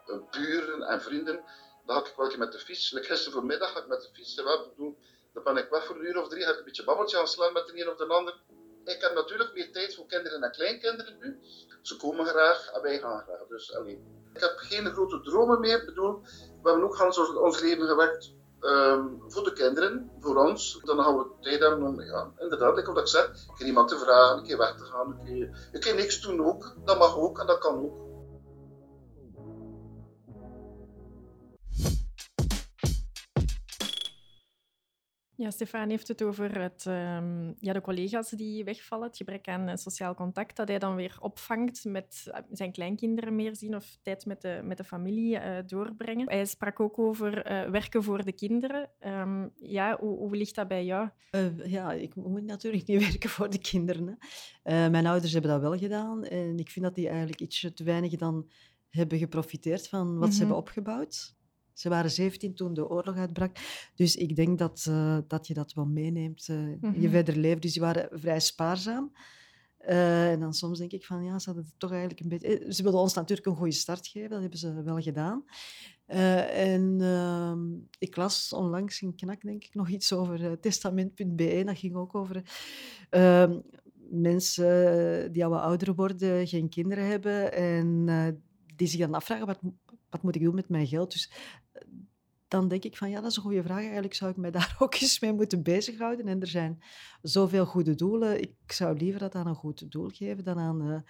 uh, 0.07 0.31
buren 0.31 0.83
en 0.83 1.03
vrienden. 1.03 1.45
Dan 1.87 2.01
ga 2.01 2.11
ik 2.11 2.17
wel 2.17 2.37
met 2.37 2.53
de 2.53 2.59
fiets. 2.59 2.91
Like 2.91 3.07
gisteren 3.07 3.33
voormiddag 3.33 3.73
ga 3.73 3.81
ik 3.81 3.87
met 3.87 4.01
de 4.01 4.09
fiets. 4.13 4.35
Wel, 4.35 4.69
bedoel, 4.69 4.99
dan 5.33 5.43
ben 5.43 5.57
ik 5.57 5.69
weg 5.71 5.85
voor 5.85 5.97
een 5.97 6.05
uur 6.05 6.21
of 6.21 6.29
drie. 6.29 6.45
Ga 6.45 6.51
ik 6.51 6.59
een 6.59 6.65
beetje 6.65 6.85
babbeltje 6.85 7.19
aan 7.19 7.29
slaan 7.29 7.53
met 7.53 7.67
de 7.67 7.81
een 7.81 7.89
of 7.89 7.97
de 7.97 8.07
ander. 8.07 8.41
Ik 8.85 9.01
heb 9.01 9.15
natuurlijk 9.15 9.53
meer 9.55 9.73
tijd 9.73 9.95
voor 9.95 10.07
kinderen 10.07 10.43
en 10.43 10.51
kleinkinderen 10.51 11.19
nu. 11.19 11.41
Ze 11.83 11.97
komen 11.97 12.27
graag 12.27 12.71
en 12.73 12.83
wij 12.83 12.99
gaan 12.99 13.23
graag. 13.23 13.47
Dus 13.47 13.75
alleen. 13.75 14.22
Ik 14.33 14.41
heb 14.41 14.53
geen 14.57 14.87
grote 14.87 15.21
dromen 15.21 15.61
meer. 15.61 15.85
Bedoel, 15.85 16.21
we 16.63 16.71
hebben 16.71 16.85
ook 16.85 17.01
ons, 17.01 17.35
ons 17.35 17.61
leven 17.61 17.87
gewerkt 17.87 18.33
um, 18.61 19.23
voor 19.29 19.45
de 19.45 19.53
kinderen, 19.53 20.11
voor 20.21 20.37
ons. 20.37 20.81
Dan 20.85 20.99
gaan 20.99 21.17
we 21.17 21.25
tijd 21.41 21.61
hebben 21.61 21.83
om, 21.83 22.03
ja, 22.03 22.31
inderdaad, 22.39 22.79
ik 22.79 22.87
wat 22.87 22.99
ik 22.99 23.07
zeg, 23.07 23.27
een 23.29 23.55
keer 23.57 23.67
iemand 23.67 23.89
te 23.89 23.99
vragen, 23.99 24.39
een 24.39 24.45
keer 24.45 24.59
weg 24.59 24.77
te 24.77 24.85
gaan, 24.85 25.11
een 25.11 25.25
keer, 25.25 25.69
een 25.73 25.81
keer 25.81 25.95
niks 25.95 26.21
doen 26.21 26.45
ook. 26.45 26.75
Dat 26.85 26.99
mag 26.99 27.17
ook 27.17 27.39
en 27.39 27.47
dat 27.47 27.59
kan 27.59 27.83
ook. 27.83 28.12
Ja, 35.43 35.51
Stefan 35.51 35.89
heeft 35.89 36.09
het 36.09 36.23
over 36.23 36.61
het, 36.61 36.85
um, 36.85 37.55
ja, 37.59 37.73
de 37.73 37.81
collega's 37.81 38.31
die 38.31 38.65
wegvallen, 38.65 39.07
het 39.07 39.17
gebrek 39.17 39.49
aan 39.49 39.69
uh, 39.69 39.77
sociaal 39.77 40.15
contact, 40.15 40.57
dat 40.57 40.69
hij 40.69 40.79
dan 40.79 40.95
weer 40.95 41.17
opvangt 41.21 41.85
met 41.85 42.25
uh, 42.29 42.35
zijn 42.51 42.73
kleinkinderen 42.73 43.35
meer 43.35 43.57
zien 43.57 43.77
of 43.77 43.99
tijd 44.03 44.27
met 44.27 44.43
de, 44.43 44.61
met 44.65 44.77
de 44.77 44.85
familie 44.85 45.35
uh, 45.35 45.59
doorbrengen. 45.67 46.29
Hij 46.29 46.45
sprak 46.45 46.81
ook 46.81 46.99
over 46.99 47.33
werken 47.71 48.03
voor 48.03 48.25
de 48.25 48.33
kinderen. 48.33 48.91
Um, 49.07 49.53
ja, 49.57 49.97
hoe, 50.01 50.19
hoe, 50.19 50.37
ligt 50.37 50.55
dat 50.55 50.69
bij 50.69 50.85
jou? 50.85 51.09
ja, 51.65 51.93
ik 51.93 52.15
moet 52.15 52.45
natuurlijk 52.45 52.87
niet 52.87 53.03
werken 53.11 53.31
voor 53.31 53.51
de 53.51 53.61
kinderen. 53.61 54.19
Hè. 54.63 54.91
mijn 54.91 55.07
ouders 55.07 55.33
hebben 55.33 55.51
dat 55.51 55.61
wel 55.61 55.79
gedaan 55.79 56.25
en 56.25 56.59
ik 56.59 56.71
vind 56.71 56.85
dat 56.85 56.95
die 56.95 57.09
eigenlijk 57.09 57.41
ietsje 57.41 57.73
te 57.73 57.85
weinig 57.85 58.17
dan 58.17 58.51
hebben 58.89 59.19
geprofiteerd 59.19 59.89
van 59.89 59.99
wat 59.99 60.09
mm 60.09 60.21
-hmm. 60.21 60.31
ze 60.31 60.33
mhm. 60.33 60.39
hebben 60.39 60.57
opgebouwd. 60.57 61.41
Ze 61.83 61.89
waren 61.89 62.11
17 62.11 62.55
toen 62.55 62.75
de 62.75 62.89
oorlog 62.89 63.17
uitbrak. 63.17 63.57
Dus 63.95 64.17
ik 64.17 64.37
denk 64.37 64.59
dat, 64.59 64.87
uh, 64.89 65.19
dat 65.27 65.47
je 65.47 65.55
dat 65.55 65.73
wel 65.73 65.87
meeneemt 65.87 66.49
uh, 66.49 66.57
mm 66.57 66.79
-hmm. 66.81 66.93
je 66.93 67.01
mhm. 67.01 67.11
verder 67.11 67.37
leven. 67.37 67.61
Dus 67.61 67.73
die 67.73 67.83
waren 67.83 68.09
vrij 68.21 68.41
spaarzaam. 68.41 69.13
Uh, 69.89 70.31
en 70.31 70.41
dan 70.41 70.55
soms 70.55 70.79
denk 70.79 70.93
ik 70.93 71.05
van, 71.05 71.25
ja, 71.25 71.39
ze 71.39 71.47
hadden 71.47 71.65
het 71.65 71.79
toch 71.79 71.91
eigenlijk 71.91 72.21
een 72.21 72.29
beetje... 72.29 72.73
Ze 72.73 72.83
wilden 72.83 73.01
ons 73.01 73.15
natuurlijk 73.15 73.47
een 73.47 73.57
goede 73.57 73.73
start 73.73 74.07
geven, 74.07 74.31
dat 74.31 74.41
hebben 74.41 74.59
ze 74.59 74.83
wel 74.83 75.01
gedaan. 75.01 75.45
en 76.07 76.97
ehm, 77.01 77.61
ik 77.99 78.17
las 78.17 78.53
onlangs 78.53 79.03
in 79.03 79.15
Knak, 79.15 79.41
denk 79.41 79.65
ik, 79.65 79.75
nog 79.75 79.89
iets 79.89 80.13
over 80.13 80.61
testament.be. 80.61 81.63
Dat 81.65 81.79
ging 81.79 81.95
ook 81.95 82.15
over 82.15 82.43
ehm, 83.11 83.61
mensen 84.11 85.33
die 85.33 85.45
al 85.45 85.51
wat 85.51 85.61
ouder 85.61 85.95
worden, 85.95 86.47
geen 86.47 86.69
kinderen 86.69 87.07
hebben 87.07 87.53
en 87.53 88.07
die 88.77 88.87
zich 88.87 89.01
dan 89.01 89.15
afvragen, 89.15 89.47
wat, 89.47 89.59
wat 90.11 90.23
moet 90.23 90.35
ik 90.35 90.43
doen 90.43 90.55
met 90.55 90.69
mijn 90.69 90.87
geld? 90.87 91.13
Dus 91.13 91.31
eh, 91.31 91.62
dan 92.53 92.69
denk 92.69 92.85
ik 92.85 92.97
van 92.97 93.11
ja, 93.11 93.21
dat 93.21 93.31
is 93.31 93.37
een 93.37 93.43
goede 93.43 93.63
vraag. 93.63 93.83
Eigenlijk 93.83 94.15
zou 94.15 94.31
ik 94.31 94.37
mij 94.37 94.51
daar 94.61 94.77
ook 94.79 94.95
eens 94.95 95.21
mee 95.21 95.33
moeten 95.33 95.63
bezighouden. 95.63 96.27
En 96.27 96.41
er 96.41 96.47
zijn 96.47 96.83
zoveel 97.23 97.67
goede 97.67 97.95
doelen. 97.95 98.41
Ik 98.41 98.55
zou 98.67 98.97
liever 98.97 99.21
dat 99.21 99.35
aan 99.35 99.47
een 99.47 99.55
goed 99.55 99.91
doel 99.91 100.09
geven 100.09 100.45
dan 100.45 100.59
aan 100.59 100.83
uh, 100.83 101.01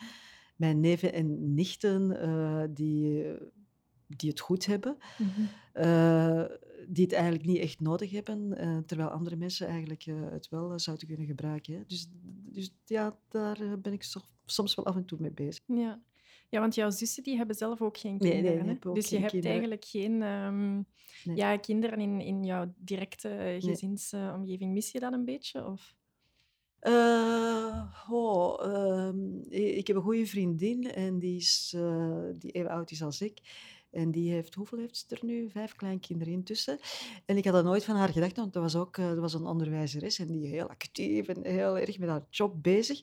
mijn 0.56 0.80
neven 0.80 1.12
en 1.12 1.54
nichten 1.54 2.10
uh, 2.28 2.64
die, 2.70 3.24
die 4.06 4.30
het 4.30 4.40
goed 4.40 4.66
hebben. 4.66 4.96
Mm 5.18 5.28
-hmm. 5.34 5.48
uh, 5.84 6.44
die 6.88 7.04
het 7.04 7.12
eigenlijk 7.12 7.44
niet 7.44 7.58
echt 7.58 7.80
nodig 7.80 8.10
hebben, 8.10 8.56
terwijl 8.86 9.08
andere 9.08 9.36
mensen 9.36 9.66
eigenlijk 9.66 10.04
het 10.30 10.48
wel 10.48 10.78
zouden 10.78 11.06
kunnen 11.06 11.26
gebruiken. 11.26 11.74
Hè. 11.74 11.84
Dus, 11.86 12.08
dus 12.52 12.74
ja, 12.84 13.18
daar 13.28 13.78
ben 13.80 13.92
ik 13.92 14.04
soms 14.44 14.74
wel 14.74 14.86
af 14.86 14.96
en 14.96 15.04
toe 15.04 15.18
mee 15.20 15.32
bezig. 15.32 15.62
Ja. 15.66 16.02
Ja, 16.52 16.60
want 16.60 16.74
jouw 16.74 16.90
zussen 16.90 17.22
die 17.22 17.36
hebben 17.36 17.56
zelf 17.56 17.80
ook 17.80 17.98
geen 17.98 18.18
kinderen. 18.18 18.66
Nee, 18.66 18.78
nee, 18.82 18.94
dus 18.94 19.08
je 19.08 19.18
hebt 19.18 19.30
kinderen. 19.30 19.50
eigenlijk 19.50 19.84
geen 19.84 20.22
um, 20.22 20.86
nee. 21.24 21.36
ja, 21.36 21.56
kinderen 21.56 21.98
in, 21.98 22.20
in 22.20 22.44
jouw 22.44 22.74
directe 22.76 23.56
gezinsomgeving. 23.60 24.72
Mis 24.72 24.92
je 24.92 25.00
dat 25.00 25.12
een 25.12 25.24
beetje? 25.24 25.66
Of? 25.66 25.94
Uh, 26.82 27.84
oh, 28.10 29.14
ik 29.48 29.86
heb 29.86 29.96
een 29.96 30.02
goede 30.02 30.26
vriendin 30.26 30.90
en 30.92 31.18
die 31.18 31.36
is 31.36 31.72
uh, 31.76 32.24
die 32.38 32.50
even 32.50 32.70
oud 32.70 32.90
is 32.90 33.02
als 33.02 33.20
ik. 33.20 33.40
En 33.92 34.10
die 34.10 34.32
heeft, 34.32 34.54
hoeveel 34.54 34.78
heeft 34.78 34.96
ze 34.96 35.16
er 35.16 35.24
nu? 35.24 35.50
Vijf 35.50 35.74
kleinkinderen 35.74 36.32
intussen. 36.32 36.78
En 37.24 37.36
ik 37.36 37.44
had 37.44 37.54
dat 37.54 37.64
nooit 37.64 37.84
van 37.84 37.96
haar 37.96 38.08
gedacht, 38.08 38.36
want 38.36 38.52
dat 38.52 38.62
was 38.62 38.76
ook 38.76 38.96
dat 38.96 39.18
was 39.18 39.34
een 39.34 39.46
onderwijzeres 39.46 40.18
en 40.18 40.26
die 40.26 40.46
heel 40.46 40.68
actief 40.68 41.28
en 41.28 41.46
heel 41.46 41.78
erg 41.78 41.98
met 41.98 42.08
haar 42.08 42.26
job 42.30 42.62
bezig. 42.62 43.02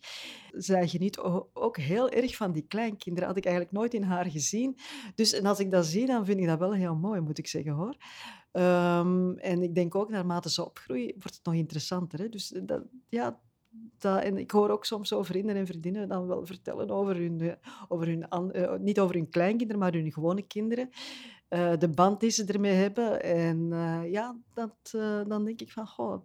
Zij 0.51 0.87
geniet 0.87 1.17
ook 1.53 1.77
heel 1.77 2.09
erg 2.09 2.35
van 2.35 2.51
die 2.51 2.65
kleinkinderen. 2.67 3.27
Had 3.27 3.37
ik 3.37 3.45
eigenlijk 3.45 3.75
nooit 3.75 3.93
in 3.93 4.03
haar 4.03 4.25
gezien. 4.25 4.77
Dus 5.15 5.33
en 5.33 5.45
als 5.45 5.59
ik 5.59 5.71
dat 5.71 5.85
zie, 5.85 6.05
dan 6.05 6.25
vind 6.25 6.39
ik 6.39 6.45
dat 6.45 6.59
wel 6.59 6.73
heel 6.73 6.95
mooi, 6.95 7.19
moet 7.21 7.37
ik 7.37 7.47
zeggen 7.47 7.71
hoor. 7.71 7.95
Ehm, 8.51 9.31
en 9.31 9.61
ik 9.61 9.75
denk 9.75 9.95
ook, 9.95 10.09
naarmate 10.09 10.49
ze 10.49 10.65
opgroeien, 10.65 11.11
wordt 11.11 11.35
het 11.35 11.45
nog 11.45 11.53
interessanter. 11.53 12.19
Hè? 12.19 12.29
Dus 12.29 12.47
dat, 12.63 12.83
ja, 13.09 13.39
dat, 13.97 14.21
en 14.21 14.37
ik 14.37 14.51
hoor 14.51 14.69
ook 14.69 14.85
soms 14.85 15.07
zo 15.07 15.23
vrienden 15.23 15.55
en 15.55 15.67
vriendinnen 15.67 16.07
dan 16.07 16.27
wel 16.27 16.45
vertellen 16.45 16.89
over 16.89 17.15
hun, 17.15 17.41
eh, 17.41 17.53
over 17.87 18.07
hun 18.07 18.25
uh, 18.55 18.73
niet 18.79 18.99
over 18.99 19.15
hun 19.15 19.29
kleinkinderen, 19.29 19.81
maar 19.81 19.93
hun 19.93 20.11
gewone 20.11 20.41
kinderen. 20.41 20.89
Uh, 21.49 21.77
de 21.77 21.89
band 21.89 22.19
die 22.19 22.29
ze 22.29 22.45
ermee 22.45 22.73
hebben. 22.73 23.23
En 23.23 23.69
ja, 24.11 24.35
dat, 24.53 24.91
dan 25.27 25.45
denk 25.45 25.61
ik 25.61 25.71
van, 25.71 25.87
goh, 25.87 26.11
het 26.11 26.21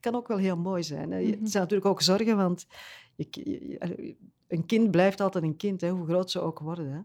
kan 0.00 0.14
ook 0.14 0.28
wel 0.28 0.36
heel 0.36 0.56
mooi 0.56 0.82
zijn. 0.82 1.10
Hè. 1.10 1.18
Het 1.18 1.50
zijn 1.50 1.62
natuurlijk 1.62 1.90
ook 1.90 2.02
zorgen, 2.02 2.36
want 2.36 2.66
je, 3.16 3.78
een 4.48 4.66
kind 4.66 4.90
blijft 4.90 5.20
altijd 5.20 5.44
een 5.44 5.56
kind, 5.56 5.80
hè, 5.80 5.90
hoe 5.90 6.06
groot 6.06 6.30
ze 6.30 6.40
ook 6.40 6.58
worden. 6.58 6.92
Hè. 6.92 7.00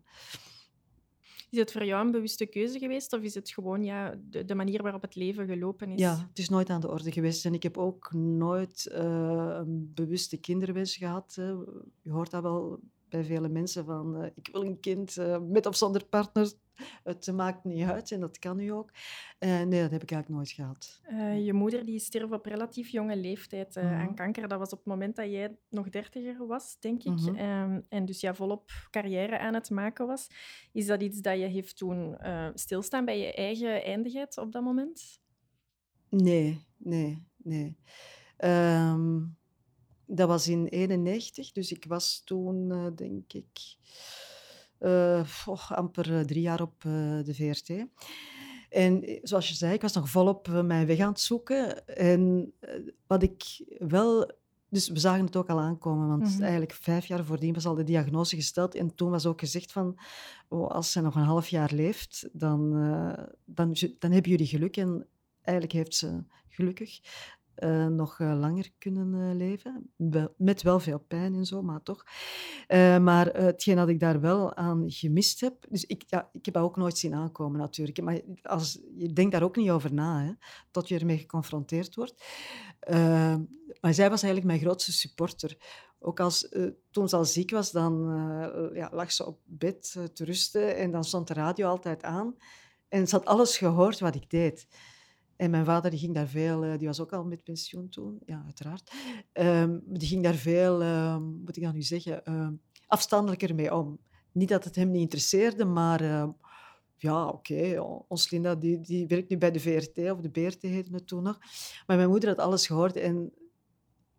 Is 1.53 1.59
het 1.59 1.71
voor 1.71 1.85
jou 1.85 2.05
een 2.05 2.11
bewuste 2.11 2.45
keuze 2.45 2.79
geweest 2.79 3.13
of 3.13 3.21
is 3.21 3.35
het 3.35 3.49
gewoon 3.49 3.83
ja, 3.83 4.15
de, 4.45 4.55
manier 4.55 4.81
waarop 4.81 5.01
het 5.01 5.15
leven 5.15 5.47
gelopen 5.47 5.89
is? 5.89 5.99
Ja, 5.99 6.27
het 6.29 6.39
is 6.39 6.49
nooit 6.49 6.69
aan 6.69 6.81
de 6.81 6.89
orde 6.89 7.11
geweest. 7.11 7.45
En 7.45 7.53
ik 7.53 7.63
heb 7.63 7.77
ook 7.77 8.13
nooit 8.13 8.89
uh, 8.91 8.97
een 9.59 9.91
bewuste 9.93 10.37
kinderwens 10.37 10.95
gehad. 10.95 11.33
Je 12.01 12.11
hoort 12.11 12.31
dat 12.31 12.41
wel 12.41 12.79
bij 13.13 13.23
vele 13.23 13.49
mensen 13.49 13.86
van 13.86 14.21
uh, 14.21 14.26
ik 14.36 14.49
wil 14.52 14.63
een 14.63 14.80
kind 14.80 15.17
uh, 15.17 15.39
met 15.39 15.65
of 15.65 15.76
zonder 15.76 16.06
partner. 16.06 16.52
Het 17.04 17.32
maakt 17.32 17.63
niet 17.63 17.84
uit 17.84 18.12
en 18.12 18.19
dat 18.19 18.39
kan 18.39 18.58
nu 18.58 18.73
ook. 18.73 18.91
Uh, 19.39 19.62
nee, 19.62 19.82
dat 19.82 19.91
heb 19.91 20.04
ik 20.04 20.12
eigenlijk 20.12 20.30
nooit 20.30 20.49
gehad. 20.49 21.02
je 21.43 21.54
moeder 21.54 21.86
die 21.86 21.99
stierf 21.99 22.32
op 22.32 22.45
relatief 22.45 22.88
jonge 22.88 23.15
leeftijd 23.15 23.76
-hmm. 23.76 23.84
aan 23.84 24.15
kanker. 24.15 24.47
Dat 24.47 24.60
was 24.60 24.71
op 24.71 24.78
het 24.78 24.88
moment 24.88 25.15
dat 25.15 25.26
jij 25.26 25.58
nog 25.69 25.89
dertiger 25.89 26.47
was, 26.47 26.80
denk 26.80 27.04
ik. 27.04 27.19
-hmm. 27.19 27.39
um, 27.39 27.86
en 27.89 28.06
dus 28.06 28.21
ja, 28.21 28.34
volop 28.34 28.71
carrière 28.91 29.39
aan 29.39 29.54
het 29.54 29.69
maken 29.69 30.08
was. 30.08 30.28
Is 30.71 30.86
dat 30.86 31.02
iets 31.02 31.21
dat 31.21 31.39
je 31.39 31.45
heeft 31.45 31.78
toen 31.78 32.17
stilstaan 32.54 33.06
bij 33.06 33.19
je 33.19 33.34
eigen 33.34 33.84
eindigheid 33.84 34.38
op 34.38 34.52
dat 34.52 34.63
moment? 34.63 35.21
Nee, 36.10 36.65
nee, 36.78 37.28
nee. 37.38 37.78
Um, 38.38 39.38
dat 40.05 40.27
was 40.27 40.47
in 40.47 40.67
91, 40.67 41.51
dus 41.51 41.71
ik 41.71 41.85
was 41.87 42.21
toen, 42.25 42.69
uh, 42.69 42.85
denk 42.95 43.33
ik, 43.33 43.75
uh, 44.79 45.23
oh, 45.45 45.71
amper 45.71 46.25
drie 46.25 46.41
jaar 46.41 46.61
op 46.61 46.81
de 47.23 47.33
VRT. 47.33 47.85
En 48.69 49.19
zoals 49.21 49.49
je 49.49 49.55
zei, 49.55 49.73
ik 49.73 49.81
was 49.81 49.93
nog 49.93 50.09
volop 50.09 50.47
mijn 50.47 50.85
weg 50.85 50.99
aan 50.99 51.09
het 51.09 51.19
zoeken. 51.19 51.87
En 51.87 52.53
wat 53.07 53.23
ik 53.23 53.43
wel... 53.77 54.31
Dus 54.69 54.89
we 54.89 54.99
zagen 54.99 55.25
het 55.25 55.35
ook 55.35 55.49
al 55.49 55.59
aankomen, 55.59 56.07
want 56.07 56.23
mm 56.23 56.27
-hmm. 56.27 56.41
eigenlijk 56.41 56.71
vijf 56.71 57.05
jaar 57.05 57.25
voordien 57.25 57.53
was 57.53 57.65
al 57.65 57.75
de 57.75 57.83
diagnose 57.83 58.35
gesteld. 58.35 58.75
En 58.75 58.95
toen 58.95 59.09
was 59.09 59.25
ook 59.25 59.39
gezegd 59.39 59.71
van, 59.71 59.99
oh, 60.47 60.69
als 60.69 60.91
ze 60.91 61.01
nog 61.01 61.15
een 61.15 61.23
half 61.23 61.47
jaar 61.47 61.73
leeft, 61.73 62.29
dan, 62.31 62.71
dan, 63.45 63.75
dan 63.99 64.11
hebben 64.11 64.31
jullie 64.31 64.47
geluk. 64.47 64.77
En 64.77 65.07
eigenlijk 65.41 65.75
heeft 65.75 65.95
ze 65.95 66.23
gelukkig 66.49 66.99
uh, 67.57 67.87
nog 67.87 68.19
uh, 68.19 68.39
langer 68.39 68.69
kunnen 68.77 69.13
uh, 69.13 69.35
leven. 69.35 69.93
Met 70.37 70.61
wel 70.61 70.79
veel 70.79 70.99
pijn 70.99 71.35
en 71.35 71.45
zo, 71.45 71.61
maar 71.61 71.83
toch. 71.83 72.05
maar 73.01 73.25
hetgeen 73.25 73.75
dat 73.75 73.89
ik 73.89 73.99
daar 73.99 74.21
wel 74.21 74.55
aan 74.55 74.91
gemist 74.91 75.39
heb... 75.39 75.65
Dus 75.69 75.85
ik, 75.85 76.03
ja, 76.07 76.29
ik 76.33 76.45
heb 76.45 76.53
dat 76.53 76.63
ook 76.63 76.77
nooit 76.77 76.97
zien 76.97 77.13
aankomen, 77.13 77.59
natuurlijk. 77.59 78.01
Maar 78.01 78.21
als, 78.41 78.79
je 78.95 79.13
denkt 79.13 79.31
daar 79.31 79.43
ook 79.43 79.55
niet 79.55 79.69
over 79.69 79.93
na, 79.93 80.23
hè, 80.23 80.31
tot 80.71 80.87
je 80.87 80.99
ermee 80.99 81.17
geconfronteerd 81.17 81.95
wordt. 81.95 82.25
maar 83.81 83.93
zij 83.93 84.09
was 84.09 84.23
eigenlijk 84.23 84.45
mijn 84.45 84.59
grootste 84.59 84.91
supporter. 84.91 85.57
Ook 85.99 86.19
als, 86.19 86.49
toen 86.91 87.09
ze 87.09 87.15
al 87.15 87.25
ziek 87.25 87.51
was, 87.51 87.71
dan 87.71 87.93
ja, 88.73 88.89
lag 88.91 89.11
ze 89.11 89.25
op 89.25 89.39
bed 89.45 89.91
te 90.13 90.25
rusten 90.25 90.75
en 90.77 90.91
dan 90.91 91.03
stond 91.03 91.27
de 91.27 91.33
radio 91.33 91.67
altijd 91.67 92.03
aan. 92.03 92.35
En 92.87 93.07
ze 93.07 93.15
had 93.15 93.25
alles 93.25 93.57
gehoord 93.57 93.99
wat 93.99 94.15
ik 94.15 94.29
deed. 94.29 94.67
En 95.35 95.51
mijn 95.51 95.65
vader 95.65 95.91
die 95.91 95.99
ging 95.99 96.13
daar 96.13 96.27
veel, 96.27 96.65
uh, 96.65 96.77
die 96.77 96.87
was 96.87 96.99
ook 96.99 97.13
al 97.13 97.23
met 97.23 97.43
pensioen 97.43 97.89
toen, 97.89 98.19
ja, 98.25 98.41
uiteraard. 98.45 98.91
Um, 99.33 99.83
die 99.85 100.07
ging 100.07 100.23
daar 100.23 100.35
veel, 100.35 100.81
uh, 100.81 101.17
moet 101.17 101.57
ik 101.57 101.63
dan 101.63 101.73
nu 101.73 101.81
zeggen, 101.81 102.21
uh, 102.25 102.47
afstandelijker 102.87 103.55
mee 103.55 103.75
om. 103.75 103.99
Niet 104.31 104.49
dat 104.49 104.63
het 104.63 104.75
hem 104.75 104.91
niet 104.91 105.01
interesseerde, 105.01 105.65
maar 105.65 106.01
ja, 106.95 107.27
oké, 107.27 107.53
okay, 107.53 107.77
ons 108.07 108.29
Linda 108.29 108.55
die, 108.55 108.79
die 108.81 109.07
werkt 109.07 109.29
nu 109.29 109.37
bij 109.37 109.51
de 109.51 109.59
VRT, 109.59 110.11
of 110.11 110.19
de 110.19 110.29
BRT 110.29 110.61
heette 110.61 110.93
het 110.93 111.07
toen 111.07 111.23
nog. 111.23 111.39
Maar 111.87 111.97
mijn 111.97 112.09
moeder 112.09 112.29
had 112.29 112.37
alles 112.37 112.67
gehoord 112.67 112.95
en 112.95 113.33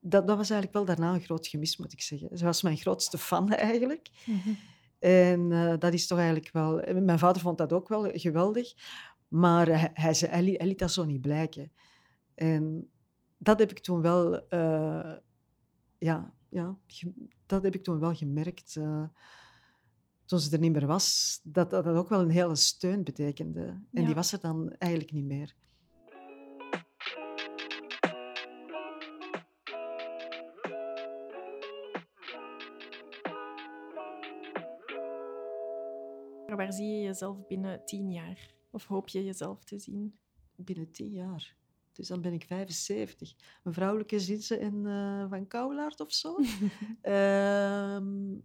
dat, 0.00 0.27
dat 0.27 0.37
was 0.37 0.50
eigenlijk 0.50 0.72
wel 0.72 0.85
daarna 0.85 1.14
een 1.14 1.24
groot 1.24 1.46
gemis, 1.46 1.77
moet 1.77 1.92
ik 1.92 2.03
zeggen. 2.03 2.38
Ze 2.38 2.44
was 2.44 2.62
mijn 2.62 2.77
grootste 2.77 3.18
fan 3.18 3.53
eigenlijk. 3.70 4.11
Mm 4.24 4.40
-hmm. 4.44 4.57
En 4.98 5.50
uh, 5.50 5.74
dat 5.79 5.92
is 5.92 6.07
toch 6.07 6.18
eigenlijk 6.18 6.50
wel... 6.53 6.83
Mijn 7.00 7.18
vader 7.18 7.42
vond 7.42 7.59
dat 7.59 7.72
ook 7.72 7.88
wel 7.88 8.11
geweldig. 8.12 8.74
Maar 9.35 9.66
hij, 9.66 9.90
hij, 9.94 10.14
hij, 10.18 10.44
hij, 10.57 10.66
liet 10.66 10.79
dat 10.79 10.92
zo 10.92 11.05
niet 11.05 11.20
blijken. 11.20 11.73
En 12.35 12.90
dat 13.38 13.59
heb 13.59 13.70
ik 13.70 13.79
toen 13.79 14.01
wel, 14.01 14.35
uh, 14.35 15.16
ja, 15.99 16.35
ja, 16.49 16.79
dat 17.47 17.62
heb 17.62 17.75
ik 17.75 17.83
toen 17.83 17.99
wel 17.99 18.14
gemerkt. 18.14 18.75
Uh, 18.75 19.05
toen 20.25 20.38
ze 20.38 20.53
er 20.53 20.59
niet 20.59 20.73
meer 20.73 20.87
was, 20.87 21.40
dat 21.42 21.70
dat 21.70 21.87
ook 21.87 22.09
wel 22.09 22.20
een 22.20 22.31
hele 22.31 22.57
steun 22.57 23.05
betekende. 23.05 23.62
En 23.66 24.01
ja. 24.01 24.05
die 24.05 24.14
was 24.14 24.33
er 24.33 24.40
dan 24.40 24.75
eigenlijk 24.79 25.12
niet 25.12 25.25
meer. 25.25 25.55
Waar 36.47 36.73
zie 36.73 36.87
je 36.87 37.03
jezelf 37.03 37.47
binnen 37.47 37.85
tien 37.85 38.12
jaar? 38.12 38.55
Of 38.75 38.87
hoop 38.87 39.09
je 39.09 39.25
jezelf 39.25 39.65
te 39.65 39.79
zien? 39.79 40.19
Binnen 40.57 40.91
tien 40.91 41.11
jaar. 41.11 41.57
Dus 41.93 42.09
dan 42.09 42.21
ben 42.21 42.33
ik 42.33 42.45
75. 42.45 43.35
Een 43.65 43.73
vrouwelijke 43.73 44.21
zin 44.21 44.61
in 44.61 44.85
uh, 44.85 45.29
Van 45.29 45.47
Kouwlaard 45.47 46.01
of 46.01 46.13
zo. 46.13 46.37
um, 47.03 48.43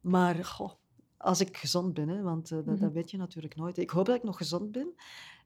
maar 0.14 0.44
goh, 0.44 0.72
als 1.16 1.40
ik 1.40 1.56
gezond 1.56 1.94
ben, 1.94 2.08
hè, 2.08 2.22
want 2.22 2.50
uh, 2.50 2.56
dat, 2.56 2.66
dat, 2.66 2.78
mhm. 2.78 2.92
weet 2.92 3.10
je 3.10 3.16
natuurlijk 3.16 3.56
nooit. 3.56 3.78
Ik 3.78 3.90
hoop 3.90 4.06
dat 4.06 4.16
ik 4.16 4.22
nog 4.22 4.36
gezond 4.36 4.72
ben. 4.72 4.94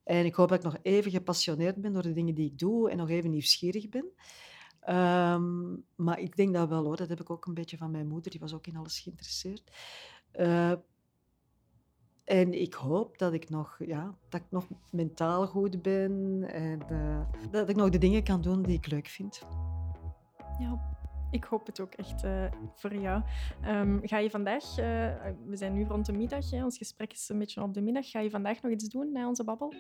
En 0.05 0.25
ik 0.25 0.35
hoop 0.35 0.49
dat 0.49 0.59
ik 0.59 0.65
nog 0.65 0.79
even 0.83 1.11
gepassioneerd 1.11 1.81
ben 1.81 1.93
door 1.93 2.03
de 2.03 2.13
dingen 2.13 2.35
die 2.35 2.47
ik 2.47 2.59
doe 2.59 2.91
en 2.91 2.97
nog 2.97 3.09
even 3.09 3.31
nieuwsgierig 3.31 3.89
ben. 3.89 4.07
Um, 4.89 5.85
maar 5.95 6.19
ik 6.19 6.37
denk 6.37 6.55
dat 6.55 6.69
wel 6.69 6.85
hoor. 6.85 6.97
Dat 6.97 7.09
heb 7.09 7.21
ik 7.21 7.31
ook 7.31 7.47
een 7.47 7.55
beetje 7.55 7.77
van 7.77 7.91
mijn 7.91 8.09
moeder. 8.09 8.31
Die 8.31 8.41
was 8.41 8.55
ook 8.55 8.67
in 8.67 8.77
alles 8.77 9.01
geïnteresseerd. 9.01 9.71
Uh, 10.35 10.73
en 12.31 12.61
ik 12.61 12.75
hoop 12.75 13.19
dat 13.19 13.33
ik 13.33 13.49
nog, 13.49 13.79
ja, 13.87 14.15
dat 14.29 14.41
ik 14.41 14.47
nog 14.51 14.67
mentaal 14.91 15.47
goed 15.47 15.83
ben 15.83 16.45
en 16.53 16.81
uh, 16.91 17.21
dat 17.51 17.69
ik 17.69 17.77
nog 17.77 17.89
de 17.89 17.99
dingen 17.99 18.23
kan 18.23 18.41
doen 18.41 18.63
die 18.63 18.77
ik 18.77 18.87
leuk 18.87 19.07
vind. 19.07 19.43
Ja, 20.59 20.81
ik 21.31 21.45
hoop 21.45 21.67
het 21.67 21.81
ook 21.81 21.95
echt 21.95 22.25
uh, 22.25 22.45
voor 22.75 22.95
jou. 22.95 23.23
Um, 23.67 24.01
ga 24.03 24.19
je 24.19 24.31
vandaag, 24.31 24.65
uh, 24.65 24.77
we 25.47 25.57
zijn 25.57 25.73
nu 25.73 25.85
rond 25.85 26.07
de 26.07 26.13
middag, 26.13 26.51
hè, 26.51 26.65
ons 26.65 26.79
gesprek 26.79 27.13
is 27.13 27.29
een 27.29 27.39
beetje 27.39 27.63
op 27.63 27.75
de 27.75 27.81
middag. 27.81 28.11
Ga 28.11 28.21
je 28.21 28.31
vandaag 28.31 28.63
nog 28.63 28.73
iets 28.73 28.89
doen 28.89 29.13
na 29.13 29.29
onze 29.29 29.45
babbel? 29.45 29.75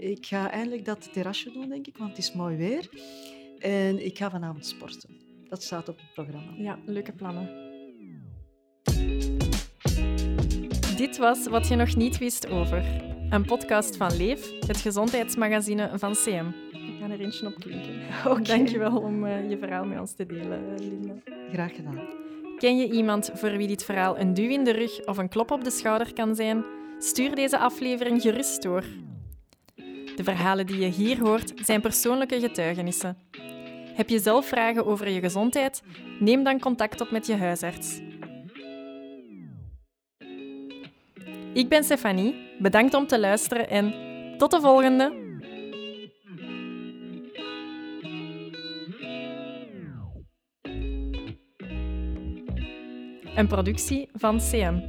ik 0.00 0.26
ga 0.26 0.50
eindelijk 0.50 0.84
dat 0.84 1.12
terrasje 1.12 1.50
doen, 1.50 1.68
denk 1.68 1.86
ik, 1.86 1.96
want 1.96 2.10
het 2.10 2.18
is 2.18 2.32
mooi 2.32 2.56
weer. 2.56 2.90
En 3.58 4.04
ik 4.04 4.18
ga 4.18 4.30
vanavond 4.30 4.66
sporten. 4.66 5.16
Dat 5.48 5.62
staat 5.62 5.88
op 5.88 5.96
het 5.96 6.12
programma. 6.14 6.52
Ja, 6.56 6.78
leuke 6.86 7.12
plannen. 7.12 7.66
Dit 10.98 11.16
was 11.16 11.46
Wat 11.46 11.68
je 11.68 11.76
nog 11.76 11.96
niet 11.96 12.18
wist 12.18 12.48
over. 12.48 12.82
Een 13.30 13.44
podcast 13.44 13.96
van 13.96 14.16
Leef, 14.16 14.50
het 14.66 14.76
gezondheidsmagazine 14.76 15.90
van 15.94 16.12
CM. 16.12 16.46
Ik 16.72 16.98
ga 17.00 17.10
er 17.10 17.20
eentje 17.20 17.46
op 17.46 17.54
klinken. 17.54 18.00
Okay. 18.26 18.42
Dankjewel 18.56 19.00
om 19.00 19.24
uh, 19.24 19.50
je 19.50 19.58
verhaal 19.58 19.84
met 19.84 20.00
ons 20.00 20.12
te 20.12 20.26
delen, 20.26 20.74
Linda. 20.78 21.14
Graag 21.52 21.74
gedaan. 21.74 22.08
Ken 22.56 22.76
je 22.76 22.90
iemand 22.90 23.30
voor 23.34 23.56
wie 23.56 23.66
dit 23.66 23.84
verhaal 23.84 24.18
een 24.18 24.34
duw 24.34 24.48
in 24.48 24.64
de 24.64 24.70
rug 24.70 25.06
of 25.06 25.18
een 25.18 25.28
klop 25.28 25.50
op 25.50 25.64
de 25.64 25.70
schouder 25.70 26.12
kan 26.12 26.34
zijn? 26.34 26.64
Stuur 26.98 27.34
deze 27.34 27.58
aflevering 27.58 28.22
gerust 28.22 28.62
door. 28.62 28.84
De 30.16 30.24
verhalen 30.24 30.66
die 30.66 30.80
je 30.80 30.88
hier 30.88 31.20
hoort 31.20 31.52
zijn 31.64 31.80
persoonlijke 31.80 32.40
getuigenissen. 32.40 33.18
Heb 33.94 34.08
je 34.08 34.18
zelf 34.18 34.46
vragen 34.46 34.86
over 34.86 35.08
je 35.08 35.20
gezondheid? 35.20 35.82
Neem 36.20 36.44
dan 36.44 36.60
contact 36.60 37.00
op 37.00 37.10
met 37.10 37.26
je 37.26 37.36
huisarts. 37.36 38.00
Ik 41.54 41.68
ben 41.68 41.84
Stefanie, 41.84 42.34
bedankt 42.58 42.94
om 42.94 43.06
te 43.06 43.20
luisteren 43.20 43.68
en 43.68 43.94
tot 44.36 44.50
de 44.50 44.60
volgende! 44.60 45.26
Een 53.34 53.46
productie 53.46 54.10
van 54.12 54.38
CM. 54.38 54.80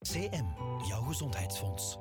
CM, 0.00 0.46
jouw 0.88 1.02
gezondheidsfonds. 1.02 1.98